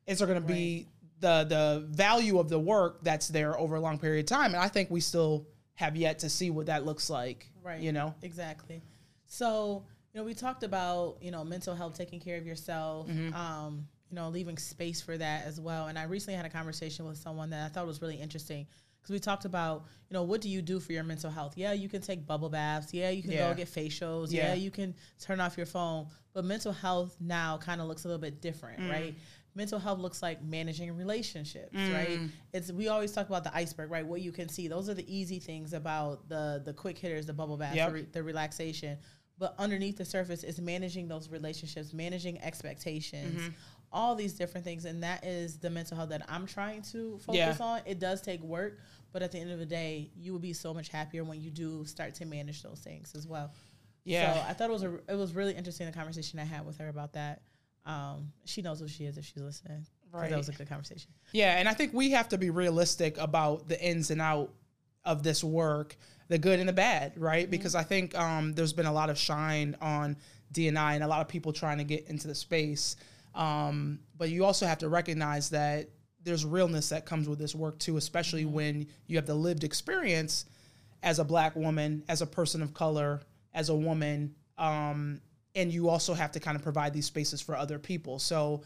is 0.07 0.17
there 0.19 0.27
going 0.27 0.41
to 0.41 0.47
be 0.47 0.87
the 1.19 1.45
the 1.47 1.85
value 1.89 2.39
of 2.39 2.49
the 2.49 2.59
work 2.59 3.03
that's 3.03 3.27
there 3.27 3.57
over 3.59 3.75
a 3.75 3.79
long 3.79 3.99
period 3.99 4.21
of 4.25 4.29
time 4.29 4.53
and 4.55 4.63
i 4.63 4.67
think 4.67 4.89
we 4.89 4.99
still 4.99 5.45
have 5.75 5.95
yet 5.95 6.19
to 6.19 6.29
see 6.29 6.49
what 6.49 6.65
that 6.65 6.85
looks 6.85 7.09
like 7.09 7.47
Right. 7.63 7.79
you 7.79 7.91
know 7.91 8.15
Exactly. 8.23 8.81
So, 9.27 9.83
you 10.13 10.19
know, 10.19 10.25
we 10.25 10.33
talked 10.33 10.63
about, 10.63 11.17
you 11.21 11.31
know, 11.31 11.45
mental 11.45 11.73
health, 11.73 11.95
taking 11.97 12.19
care 12.19 12.37
of 12.37 12.45
yourself. 12.45 13.07
Mm-hmm. 13.07 13.33
Um, 13.33 13.87
you 14.11 14.15
know, 14.15 14.29
leaving 14.29 14.57
space 14.57 15.01
for 15.01 15.17
that 15.17 15.45
as 15.45 15.59
well. 15.59 15.87
And 15.87 15.97
I 15.97 16.03
recently 16.03 16.35
had 16.35 16.45
a 16.45 16.49
conversation 16.49 17.05
with 17.07 17.17
someone 17.17 17.49
that 17.51 17.65
I 17.65 17.69
thought 17.69 17.87
was 17.87 18.01
really 18.01 18.17
interesting 18.17 18.67
because 19.01 19.13
we 19.13 19.19
talked 19.19 19.45
about, 19.45 19.85
you 20.09 20.13
know, 20.13 20.23
what 20.23 20.41
do 20.41 20.49
you 20.49 20.61
do 20.61 20.79
for 20.79 20.91
your 20.93 21.03
mental 21.03 21.31
health? 21.31 21.53
Yeah, 21.57 21.71
you 21.73 21.87
can 21.89 22.01
take 22.01 22.27
bubble 22.27 22.49
baths. 22.49 22.93
Yeah, 22.93 23.09
you 23.09 23.21
can 23.23 23.31
Yeah. 23.31 23.49
go 23.49 23.55
get 23.55 23.67
facials. 23.67 24.31
Yeah. 24.31 24.49
Yeah. 24.49 24.53
you 24.55 24.69
can 24.69 24.93
turn 25.19 25.39
off 25.39 25.55
your 25.57 25.65
phone. 25.65 26.07
But 26.33 26.45
mental 26.45 26.71
health 26.73 27.15
now 27.19 27.57
kind 27.57 27.81
of 27.81 27.87
looks 27.87 28.03
a 28.05 28.07
little 28.09 28.21
bit 28.21 28.41
different, 28.41 28.79
Mm. 28.81 28.89
right? 28.89 29.15
Mental 29.55 29.79
health 29.79 29.99
looks 29.99 30.21
like 30.21 30.41
managing 30.43 30.95
relationships, 30.95 31.73
Mm. 31.75 31.93
right? 31.93 32.19
It's 32.53 32.71
we 32.71 32.89
always 32.89 33.11
talk 33.11 33.27
about 33.27 33.43
the 33.43 33.55
iceberg, 33.55 33.89
right? 33.91 34.05
What 34.05 34.21
you 34.21 34.31
can 34.31 34.49
see. 34.49 34.67
Those 34.67 34.87
are 34.89 34.93
the 34.93 35.09
easy 35.13 35.39
things 35.39 35.73
about 35.73 36.27
the 36.29 36.61
the 36.63 36.73
quick 36.73 36.97
hitters, 36.97 37.25
the 37.25 37.33
bubble 37.33 37.57
baths, 37.57 37.75
Yep. 37.77 37.87
the, 37.87 37.93
re- 37.93 38.07
the 38.11 38.23
relaxation. 38.23 38.97
But 39.37 39.55
underneath 39.57 39.97
the 39.97 40.05
surface 40.05 40.43
is 40.43 40.61
managing 40.61 41.07
those 41.07 41.27
relationships, 41.27 41.93
managing 41.93 42.39
expectations, 42.41 43.41
Mm-hmm. 43.41 43.49
All 43.93 44.15
these 44.15 44.33
different 44.33 44.63
things, 44.65 44.85
and 44.85 45.03
that 45.03 45.25
is 45.25 45.57
the 45.57 45.69
mental 45.69 45.97
health 45.97 46.09
that 46.09 46.23
I'm 46.29 46.45
trying 46.45 46.81
to 46.83 47.17
focus 47.19 47.57
Yeah. 47.59 47.65
on. 47.65 47.81
It 47.85 47.99
does 47.99 48.21
take 48.21 48.41
work, 48.41 48.79
but 49.11 49.21
at 49.21 49.31
the 49.31 49.39
end 49.39 49.51
of 49.51 49.59
the 49.59 49.65
day, 49.65 50.09
you 50.15 50.31
will 50.31 50.39
be 50.39 50.53
so 50.53 50.73
much 50.73 50.87
happier 50.89 51.23
when 51.23 51.41
you 51.41 51.49
do 51.51 51.83
start 51.85 52.15
to 52.15 52.25
manage 52.25 52.63
those 52.63 52.79
things 52.79 53.13
as 53.15 53.27
well. 53.27 53.51
Yeah. 54.05 54.33
So 54.33 54.41
I 54.49 54.53
thought 54.53 54.69
it 54.69 54.73
was 54.73 54.83
a 54.83 54.95
it 55.09 55.15
was 55.15 55.33
really 55.35 55.53
interesting 55.55 55.85
the 55.87 55.93
conversation 55.93 56.39
I 56.39 56.45
had 56.45 56.65
with 56.65 56.77
her 56.77 56.87
about 56.89 57.13
that. 57.13 57.41
Um, 57.85 58.31
she 58.45 58.61
knows 58.61 58.79
who 58.79 58.87
she 58.87 59.05
is 59.05 59.17
if 59.17 59.25
she's 59.25 59.41
listening. 59.43 59.85
'cause 60.11 60.29
That 60.29 60.37
was 60.37 60.49
a 60.49 60.53
good 60.53 60.67
conversation. 60.67 61.09
Yeah, 61.31 61.57
and 61.57 61.69
I 61.69 61.73
think 61.73 61.93
we 61.93 62.11
have 62.11 62.27
to 62.29 62.37
be 62.37 62.49
realistic 62.49 63.17
about 63.17 63.67
the 63.69 63.81
ins 63.81 64.11
and 64.11 64.19
out 64.21 64.53
of 65.05 65.23
this 65.23 65.41
work, 65.43 65.95
the 66.27 66.37
good 66.37 66.59
and 66.59 66.67
the 66.67 66.73
bad, 66.73 67.17
right? 67.17 67.49
Because 67.49 67.75
I 67.75 67.83
think 67.83 68.13
um, 68.17 68.53
there's 68.53 68.73
been 68.73 68.85
a 68.85 68.91
lot 68.91 69.09
of 69.09 69.17
shine 69.17 69.75
on 69.81 70.17
DNI 70.53 70.95
and 70.95 71.03
a 71.03 71.07
lot 71.07 71.21
of 71.21 71.27
people 71.29 71.53
trying 71.53 71.77
to 71.77 71.83
get 71.85 72.07
into 72.07 72.27
the 72.27 72.35
space. 72.35 72.97
Um, 73.33 73.99
but 74.17 74.29
you 74.29 74.45
also 74.45 74.65
have 74.65 74.79
to 74.79 74.89
recognize 74.89 75.49
that 75.51 75.89
there's 76.23 76.45
realness 76.45 76.89
that 76.89 77.05
comes 77.05 77.27
with 77.27 77.39
this 77.39 77.55
work 77.55 77.79
too, 77.79 77.97
especially 77.97 78.45
when 78.45 78.87
you 79.07 79.17
have 79.17 79.25
the 79.25 79.33
lived 79.35 79.63
experience 79.63 80.45
as 81.03 81.19
a 81.19 81.23
black 81.23 81.55
woman, 81.55 82.03
as 82.07 82.21
a 82.21 82.27
person 82.27 82.61
of 82.61 82.73
color, 82.73 83.21
as 83.53 83.69
a 83.69 83.75
woman, 83.75 84.35
um, 84.57 85.19
and 85.55 85.71
you 85.73 85.89
also 85.89 86.13
have 86.13 86.31
to 86.31 86.39
kind 86.39 86.55
of 86.55 86.63
provide 86.63 86.93
these 86.93 87.05
spaces 87.05 87.41
for 87.41 87.55
other 87.55 87.79
people. 87.79 88.19
So, 88.19 88.61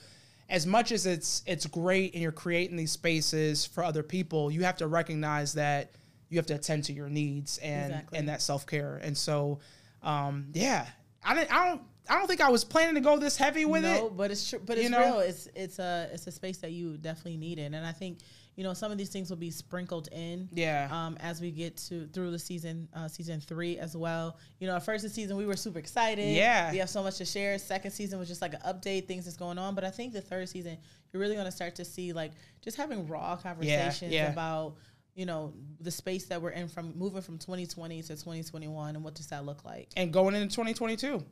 as 0.49 0.67
much 0.67 0.91
as 0.91 1.05
it's 1.07 1.41
it's 1.47 1.65
great 1.65 2.13
and 2.13 2.21
you're 2.21 2.31
creating 2.31 2.77
these 2.77 2.91
spaces 2.91 3.65
for 3.65 3.83
other 3.83 4.03
people, 4.03 4.51
you 4.51 4.63
have 4.63 4.77
to 4.77 4.87
recognize 4.87 5.53
that 5.53 5.91
you 6.29 6.37
have 6.37 6.45
to 6.47 6.55
attend 6.55 6.83
to 6.85 6.93
your 6.93 7.09
needs 7.09 7.57
and 7.59 7.91
Exactly. 7.91 8.19
and 8.19 8.29
that 8.29 8.41
self 8.41 8.67
care. 8.67 8.97
And 9.01 9.17
so, 9.17 9.59
um, 10.03 10.47
yeah, 10.53 10.85
I 11.25 11.33
didn't, 11.33 11.51
I 11.51 11.67
don't, 11.67 11.81
I 12.07 12.17
don't 12.17 12.27
think 12.27 12.41
I 12.41 12.49
was 12.49 12.63
planning 12.63 12.95
to 12.95 13.01
go 13.01 13.17
this 13.17 13.35
heavy 13.35 13.65
with 13.65 13.83
no, 13.83 14.07
it. 14.07 14.17
but 14.17 14.31
it's 14.31 14.49
true. 14.49 14.61
But 14.63 14.77
it's 14.77 14.89
know? 14.89 14.99
real. 14.99 15.19
It's 15.19 15.47
it's 15.55 15.79
a 15.79 16.09
it's 16.13 16.27
a 16.27 16.31
space 16.31 16.57
that 16.59 16.71
you 16.71 16.97
definitely 16.97 17.37
need 17.37 17.57
it, 17.57 17.73
and 17.73 17.85
I 17.85 17.91
think 17.91 18.19
you 18.55 18.63
know 18.63 18.73
some 18.73 18.91
of 18.91 18.97
these 18.97 19.09
things 19.09 19.29
will 19.29 19.37
be 19.37 19.49
sprinkled 19.49 20.09
in. 20.11 20.47
Yeah. 20.53 20.87
Um, 20.91 21.17
as 21.19 21.41
we 21.41 21.51
get 21.51 21.77
to 21.77 22.07
through 22.07 22.31
the 22.31 22.39
season, 22.39 22.87
uh, 22.93 23.07
season 23.07 23.41
three 23.41 23.79
as 23.79 23.97
well. 23.97 24.37
You 24.59 24.67
know, 24.67 24.75
at 24.75 24.85
first 24.85 25.09
season 25.09 25.35
we 25.35 25.45
were 25.45 25.55
super 25.55 25.79
excited. 25.79 26.35
Yeah. 26.35 26.71
We 26.71 26.77
have 26.77 26.89
so 26.89 27.01
much 27.01 27.17
to 27.17 27.25
share. 27.25 27.57
Second 27.57 27.91
season 27.91 28.19
was 28.19 28.27
just 28.27 28.41
like 28.41 28.53
an 28.53 28.61
update, 28.65 29.07
things 29.07 29.25
that's 29.25 29.37
going 29.37 29.57
on. 29.57 29.73
But 29.73 29.83
I 29.83 29.89
think 29.89 30.13
the 30.13 30.21
third 30.21 30.47
season, 30.47 30.77
you're 31.11 31.19
really 31.19 31.35
going 31.35 31.45
to 31.45 31.51
start 31.51 31.75
to 31.75 31.85
see 31.85 32.13
like 32.13 32.33
just 32.61 32.77
having 32.77 33.07
raw 33.07 33.35
conversations 33.35 34.11
yeah. 34.11 34.31
about 34.31 34.75
you 35.15 35.25
know 35.25 35.53
the 35.79 35.91
space 35.91 36.25
that 36.25 36.41
we're 36.41 36.49
in 36.51 36.67
from 36.67 36.93
moving 36.97 37.21
from 37.21 37.37
2020 37.37 38.01
to 38.03 38.07
2021 38.09 38.95
and 38.95 39.03
what 39.03 39.15
does 39.15 39.27
that 39.27 39.45
look 39.45 39.63
like 39.65 39.89
and 39.97 40.11
going 40.13 40.35
into 40.35 40.47
2022. 40.55 41.23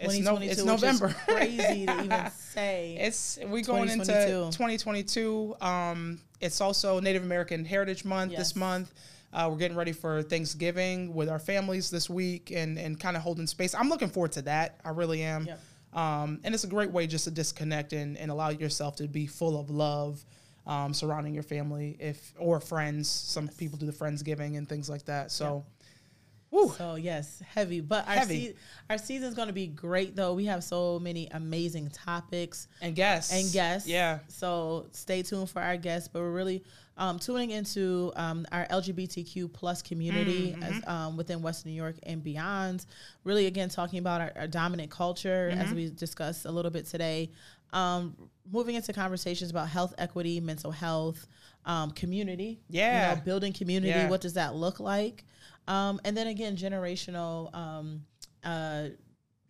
It's 0.00 0.18
no- 0.20 0.36
2022 0.38 0.50
it's 0.50 0.62
which 0.62 0.74
is 0.74 1.00
November. 1.00 1.14
crazy 1.26 1.84
to 1.86 2.04
even 2.04 2.30
say 2.36 2.96
It's 2.98 3.38
we 3.46 3.60
going 3.62 3.90
into 3.90 4.06
2022. 4.06 4.56
2022. 4.56 5.54
Um, 5.60 6.20
it's 6.40 6.60
also 6.62 6.98
Native 7.00 7.22
American 7.24 7.64
Heritage 7.64 8.04
Month 8.04 8.32
Yes. 8.32 8.38
this 8.40 8.56
month. 8.56 8.92
Uh, 9.34 9.48
we're 9.50 9.58
getting 9.58 9.76
ready 9.76 9.92
for 9.92 10.22
Thanksgiving 10.22 11.12
with 11.14 11.28
our 11.28 11.38
families 11.38 11.90
this 11.90 12.08
week 12.08 12.52
and 12.54 12.78
and 12.78 12.98
kind 12.98 13.16
of 13.16 13.22
holding 13.22 13.46
space. 13.46 13.74
I'm 13.74 13.88
looking 13.88 14.08
forward 14.08 14.32
to 14.32 14.42
that. 14.42 14.80
I 14.84 14.90
really 14.90 15.22
am. 15.22 15.46
Yep. 15.46 15.60
Um, 15.92 16.40
and 16.44 16.54
it's 16.54 16.64
a 16.64 16.68
great 16.68 16.90
way 16.90 17.06
just 17.06 17.24
to 17.24 17.30
disconnect 17.30 17.92
and, 17.92 18.16
and 18.16 18.30
allow 18.30 18.48
yourself 18.48 18.96
to 18.96 19.08
be 19.08 19.26
full 19.26 19.60
of 19.60 19.68
love 19.68 20.24
um, 20.66 20.94
surrounding 20.94 21.34
your 21.34 21.42
family 21.42 21.96
if 21.98 22.32
or 22.38 22.60
friends. 22.60 23.08
Some 23.08 23.48
people 23.48 23.78
do 23.78 23.86
the 23.86 23.92
friendsgiving 23.92 24.56
and 24.56 24.68
things 24.68 24.88
like 24.88 25.04
that. 25.06 25.30
So, 25.30 25.64
woo, 26.50 26.72
So 26.76 26.94
yes, 26.96 27.42
heavy. 27.46 27.80
But 27.80 28.06
our 28.06 28.14
Heavy. 28.14 28.46
Se- 28.48 28.54
our 28.90 28.98
season's 28.98 29.34
going 29.34 29.48
to 29.48 29.54
be 29.54 29.66
great 29.66 30.14
though. 30.14 30.34
We 30.34 30.44
have 30.46 30.62
so 30.62 30.98
many 30.98 31.28
amazing 31.32 31.90
topics 31.90 32.68
and 32.80 32.94
guests 32.94 33.32
and 33.32 33.52
guests. 33.52 33.88
Yeah. 33.88 34.20
So 34.28 34.86
stay 34.92 35.22
tuned 35.22 35.50
for 35.50 35.60
our 35.62 35.76
guests. 35.76 36.08
But 36.12 36.20
we're 36.20 36.30
really 36.32 36.62
um, 36.98 37.18
tuning 37.18 37.50
into 37.50 38.12
um, 38.16 38.46
our 38.52 38.66
LGBTQ 38.66 39.52
plus 39.52 39.80
community 39.82 40.52
Mm-hmm. 40.52 40.62
as, 40.62 40.86
um, 40.86 41.16
within 41.16 41.40
Western 41.42 41.72
New 41.72 41.76
York 41.76 41.96
and 42.04 42.22
beyond. 42.22 42.84
Really, 43.24 43.46
again, 43.46 43.68
talking 43.70 43.98
about 43.98 44.20
our, 44.20 44.32
our 44.36 44.46
dominant 44.46 44.90
culture 44.90 45.48
Mm-hmm. 45.50 45.60
as 45.60 45.72
we 45.74 45.88
discussed 45.90 46.44
a 46.44 46.50
little 46.52 46.70
bit 46.70 46.86
today. 46.86 47.30
Um, 47.72 48.14
moving 48.50 48.74
into 48.74 48.92
conversations 48.92 49.50
about 49.50 49.68
health 49.68 49.94
equity, 49.98 50.40
mental 50.40 50.70
health, 50.70 51.26
um, 51.64 51.90
community. 51.92 52.60
Yeah. 52.68 53.10
You 53.10 53.16
know, 53.16 53.22
building 53.22 53.52
community. 53.52 53.90
Yeah. 53.90 54.08
What 54.08 54.20
does 54.20 54.34
that 54.34 54.54
look 54.54 54.80
like? 54.80 55.24
Um, 55.68 56.00
and 56.04 56.16
then 56.16 56.26
again, 56.26 56.56
generational. 56.56 57.54
Um, 57.54 58.04
uh, 58.44 58.88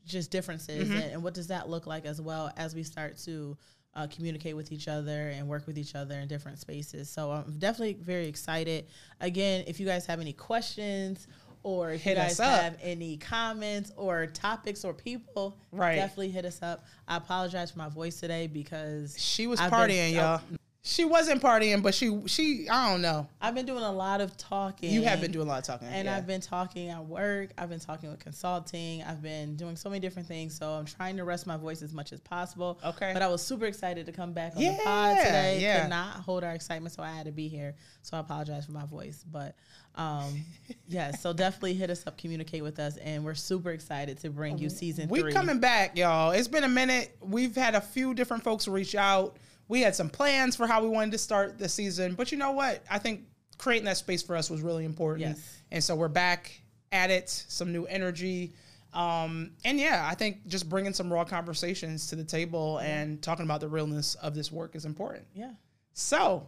just 0.04 0.30
differences 0.32 0.88
Mm-hmm. 0.88 0.96
and, 0.96 1.12
and 1.12 1.22
what 1.22 1.32
does 1.32 1.46
that 1.46 1.68
look 1.68 1.86
like 1.86 2.06
as 2.06 2.20
well 2.20 2.50
as 2.56 2.74
we 2.74 2.82
start 2.82 3.16
to 3.18 3.56
uh, 3.94 4.08
communicate 4.08 4.56
with 4.56 4.72
each 4.72 4.88
other 4.88 5.28
and 5.28 5.46
work 5.46 5.64
with 5.66 5.78
each 5.78 5.94
other 5.94 6.16
in 6.16 6.26
different 6.26 6.58
spaces 6.58 7.08
so 7.08 7.30
i'm 7.30 7.56
definitely 7.58 7.94
very 7.94 8.26
excited 8.26 8.86
again 9.20 9.62
if 9.68 9.78
you 9.78 9.86
guys 9.86 10.04
have 10.04 10.18
any 10.20 10.32
questions 10.32 11.28
or 11.64 11.92
if 11.92 12.02
Hit 12.02 12.16
you 12.16 12.22
guys 12.22 12.38
have 12.38 12.76
any 12.82 13.16
comments 13.16 13.92
or 13.96 14.26
topics 14.26 14.84
or 14.84 14.92
people 14.92 15.56
Right. 15.70 15.96
definitely 15.96 16.30
hit 16.30 16.44
us 16.44 16.60
up 16.62 16.84
i 17.08 17.16
apologize 17.16 17.70
for 17.70 17.78
my 17.78 17.88
voice 17.88 18.18
today 18.20 18.46
because 18.46 19.16
She 19.18 19.46
was 19.46 19.60
I've 19.60 19.70
been- 19.70 19.78
partying, 19.80 20.12
y'all. 20.14 20.40
She 20.84 21.04
wasn't 21.04 21.40
partying, 21.40 21.80
but 21.80 21.94
she 21.94 22.20
she 22.26 22.68
I 22.68 22.90
don't 22.90 23.02
know. 23.02 23.28
i've 23.40 23.54
been 23.54 23.66
doing 23.66 23.84
a 23.84 23.92
lot 23.92 24.20
of 24.20 24.36
talking 24.36 24.90
You 24.90 25.02
have 25.02 25.20
been 25.20 25.30
doing 25.30 25.46
a 25.46 25.48
lot 25.48 25.60
of 25.60 25.64
talking, 25.64 25.86
And 25.86 26.06
yeah. 26.06 26.16
I've 26.16 26.26
been 26.26 26.40
talking 26.40 26.88
at 26.88 27.04
work. 27.04 27.50
I've 27.56 27.68
been 27.68 27.78
talking 27.78 28.10
with 28.10 28.18
consulting. 28.18 29.00
I've 29.04 29.22
been 29.22 29.54
doing 29.54 29.76
so 29.76 29.88
many 29.88 30.00
different 30.00 30.26
things. 30.26 30.58
So 30.58 30.70
I'm 30.70 30.84
trying 30.84 31.16
to 31.18 31.24
rest 31.24 31.46
my 31.46 31.56
voice 31.56 31.82
as 31.82 31.92
much 31.92 32.12
as 32.12 32.20
possible. 32.20 32.80
Okay. 32.84 33.12
But 33.12 33.22
I 33.22 33.28
was 33.28 33.42
super 33.42 33.66
excited 33.66 34.06
to 34.06 34.12
come 34.12 34.32
back 34.32 34.56
on 34.56 34.62
the 34.62 34.76
pod 34.82 35.18
today. 35.18 35.60
yeah. 35.60 35.82
Could 35.82 35.90
not 35.90 36.14
hold 36.16 36.42
our 36.42 36.52
excitement, 36.52 36.92
so 36.92 37.02
I 37.04 37.12
had 37.12 37.26
to 37.26 37.32
be 37.32 37.46
here. 37.46 37.76
So 38.02 38.16
I 38.16 38.20
apologize 38.20 38.66
for 38.66 38.72
my 38.72 38.84
voice. 38.84 39.24
But 39.30 39.54
um, 39.94 40.44
yeah, 40.88 41.12
so 41.12 41.32
definitely 41.32 41.74
hit 41.74 41.90
us 41.90 42.04
up, 42.08 42.18
communicate 42.18 42.64
with 42.64 42.80
us, 42.80 42.96
and 42.96 43.24
we're 43.24 43.34
super 43.36 43.70
excited 43.70 44.18
to 44.22 44.30
bring 44.30 44.58
you 44.58 44.68
season 44.68 45.08
we 45.08 45.20
three. 45.20 45.32
coming 45.32 45.60
back, 45.60 45.96
y'all. 45.96 46.32
It's 46.32 46.48
been 46.48 46.64
a 46.64 46.68
minute. 46.68 47.16
We've 47.20 47.54
had 47.54 47.76
a 47.76 47.80
few 47.80 48.14
different 48.14 48.42
folks 48.42 48.66
reach 48.66 48.96
out. 48.96 49.36
We 49.68 49.80
had 49.80 49.94
some 49.94 50.08
plans 50.08 50.56
for 50.56 50.66
how 50.66 50.82
we 50.82 50.88
wanted 50.88 51.12
to 51.12 51.18
start 51.18 51.58
the 51.58 51.68
season, 51.68 52.14
but 52.14 52.32
you 52.32 52.38
know 52.38 52.52
what? 52.52 52.82
I 52.90 52.98
think 52.98 53.22
creating 53.58 53.84
that 53.86 53.96
space 53.96 54.22
for 54.22 54.36
us 54.36 54.50
was 54.50 54.60
really 54.60 54.84
important. 54.84 55.20
Yes. 55.20 55.58
And 55.70 55.82
so 55.82 55.94
we're 55.94 56.08
back 56.08 56.60
at 56.90 57.10
it, 57.10 57.30
some 57.30 57.72
new 57.72 57.84
energy. 57.86 58.52
Um, 58.92 59.52
and 59.64 59.78
yeah, 59.78 60.06
I 60.10 60.14
think 60.14 60.46
just 60.46 60.68
bringing 60.68 60.92
some 60.92 61.10
raw 61.12 61.24
conversations 61.24 62.08
to 62.08 62.16
the 62.16 62.24
table 62.24 62.78
and 62.78 63.22
talking 63.22 63.44
about 63.44 63.60
the 63.60 63.68
realness 63.68 64.14
of 64.16 64.34
this 64.34 64.52
work 64.52 64.74
is 64.74 64.84
important. 64.84 65.24
Yeah. 65.34 65.52
So, 65.94 66.46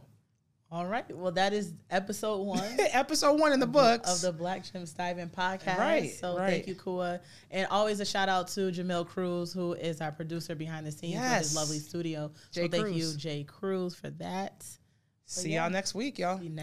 All 0.73 0.87
right. 0.87 1.05
Well, 1.17 1.31
that 1.33 1.53
is 1.53 1.73
episode 1.91 2.39
one. 2.43 2.63
episode 2.93 3.39
one 3.39 3.53
in 3.53 3.61
the 3.61 3.67
books. 3.67 4.13
of 4.13 4.21
the 4.21 4.33
Black 4.37 4.65
Gems 4.73 4.93
Dive 4.93 5.19
In 5.19 5.29
podcast. 5.29 5.79
Right, 5.79 6.11
So 6.11 6.37
right. 6.37 6.51
thank 6.51 6.67
you, 6.67 6.75
Kua. 6.75 7.21
And 7.53 7.69
always 7.71 8.01
a 8.01 8.05
shout 8.05 8.29
out 8.29 8.49
to 8.49 8.73
Jamil 8.73 9.07
Cruz, 9.07 9.53
who 9.53 9.75
is 9.75 10.01
our 10.01 10.11
producer 10.11 10.55
behind 10.57 10.85
the 10.87 10.91
scenes 10.91 11.15
with 11.15 11.23
Yes. 11.23 11.45
his 11.49 11.55
lovely 11.57 11.79
studio. 11.79 12.33
Jay 12.51 12.63
so 12.63 12.69
thank 12.69 12.97
you, 12.97 13.15
Jay 13.17 13.45
Cruz, 13.45 13.95
for 13.95 14.11
that. 14.11 14.65
See 15.27 15.53
yeah. 15.53 15.63
y'all 15.63 15.71
next 15.71 15.95
week, 15.95 16.19
y'all. 16.19 16.39
See 16.39 16.45
you 16.45 16.51
next 16.51 16.63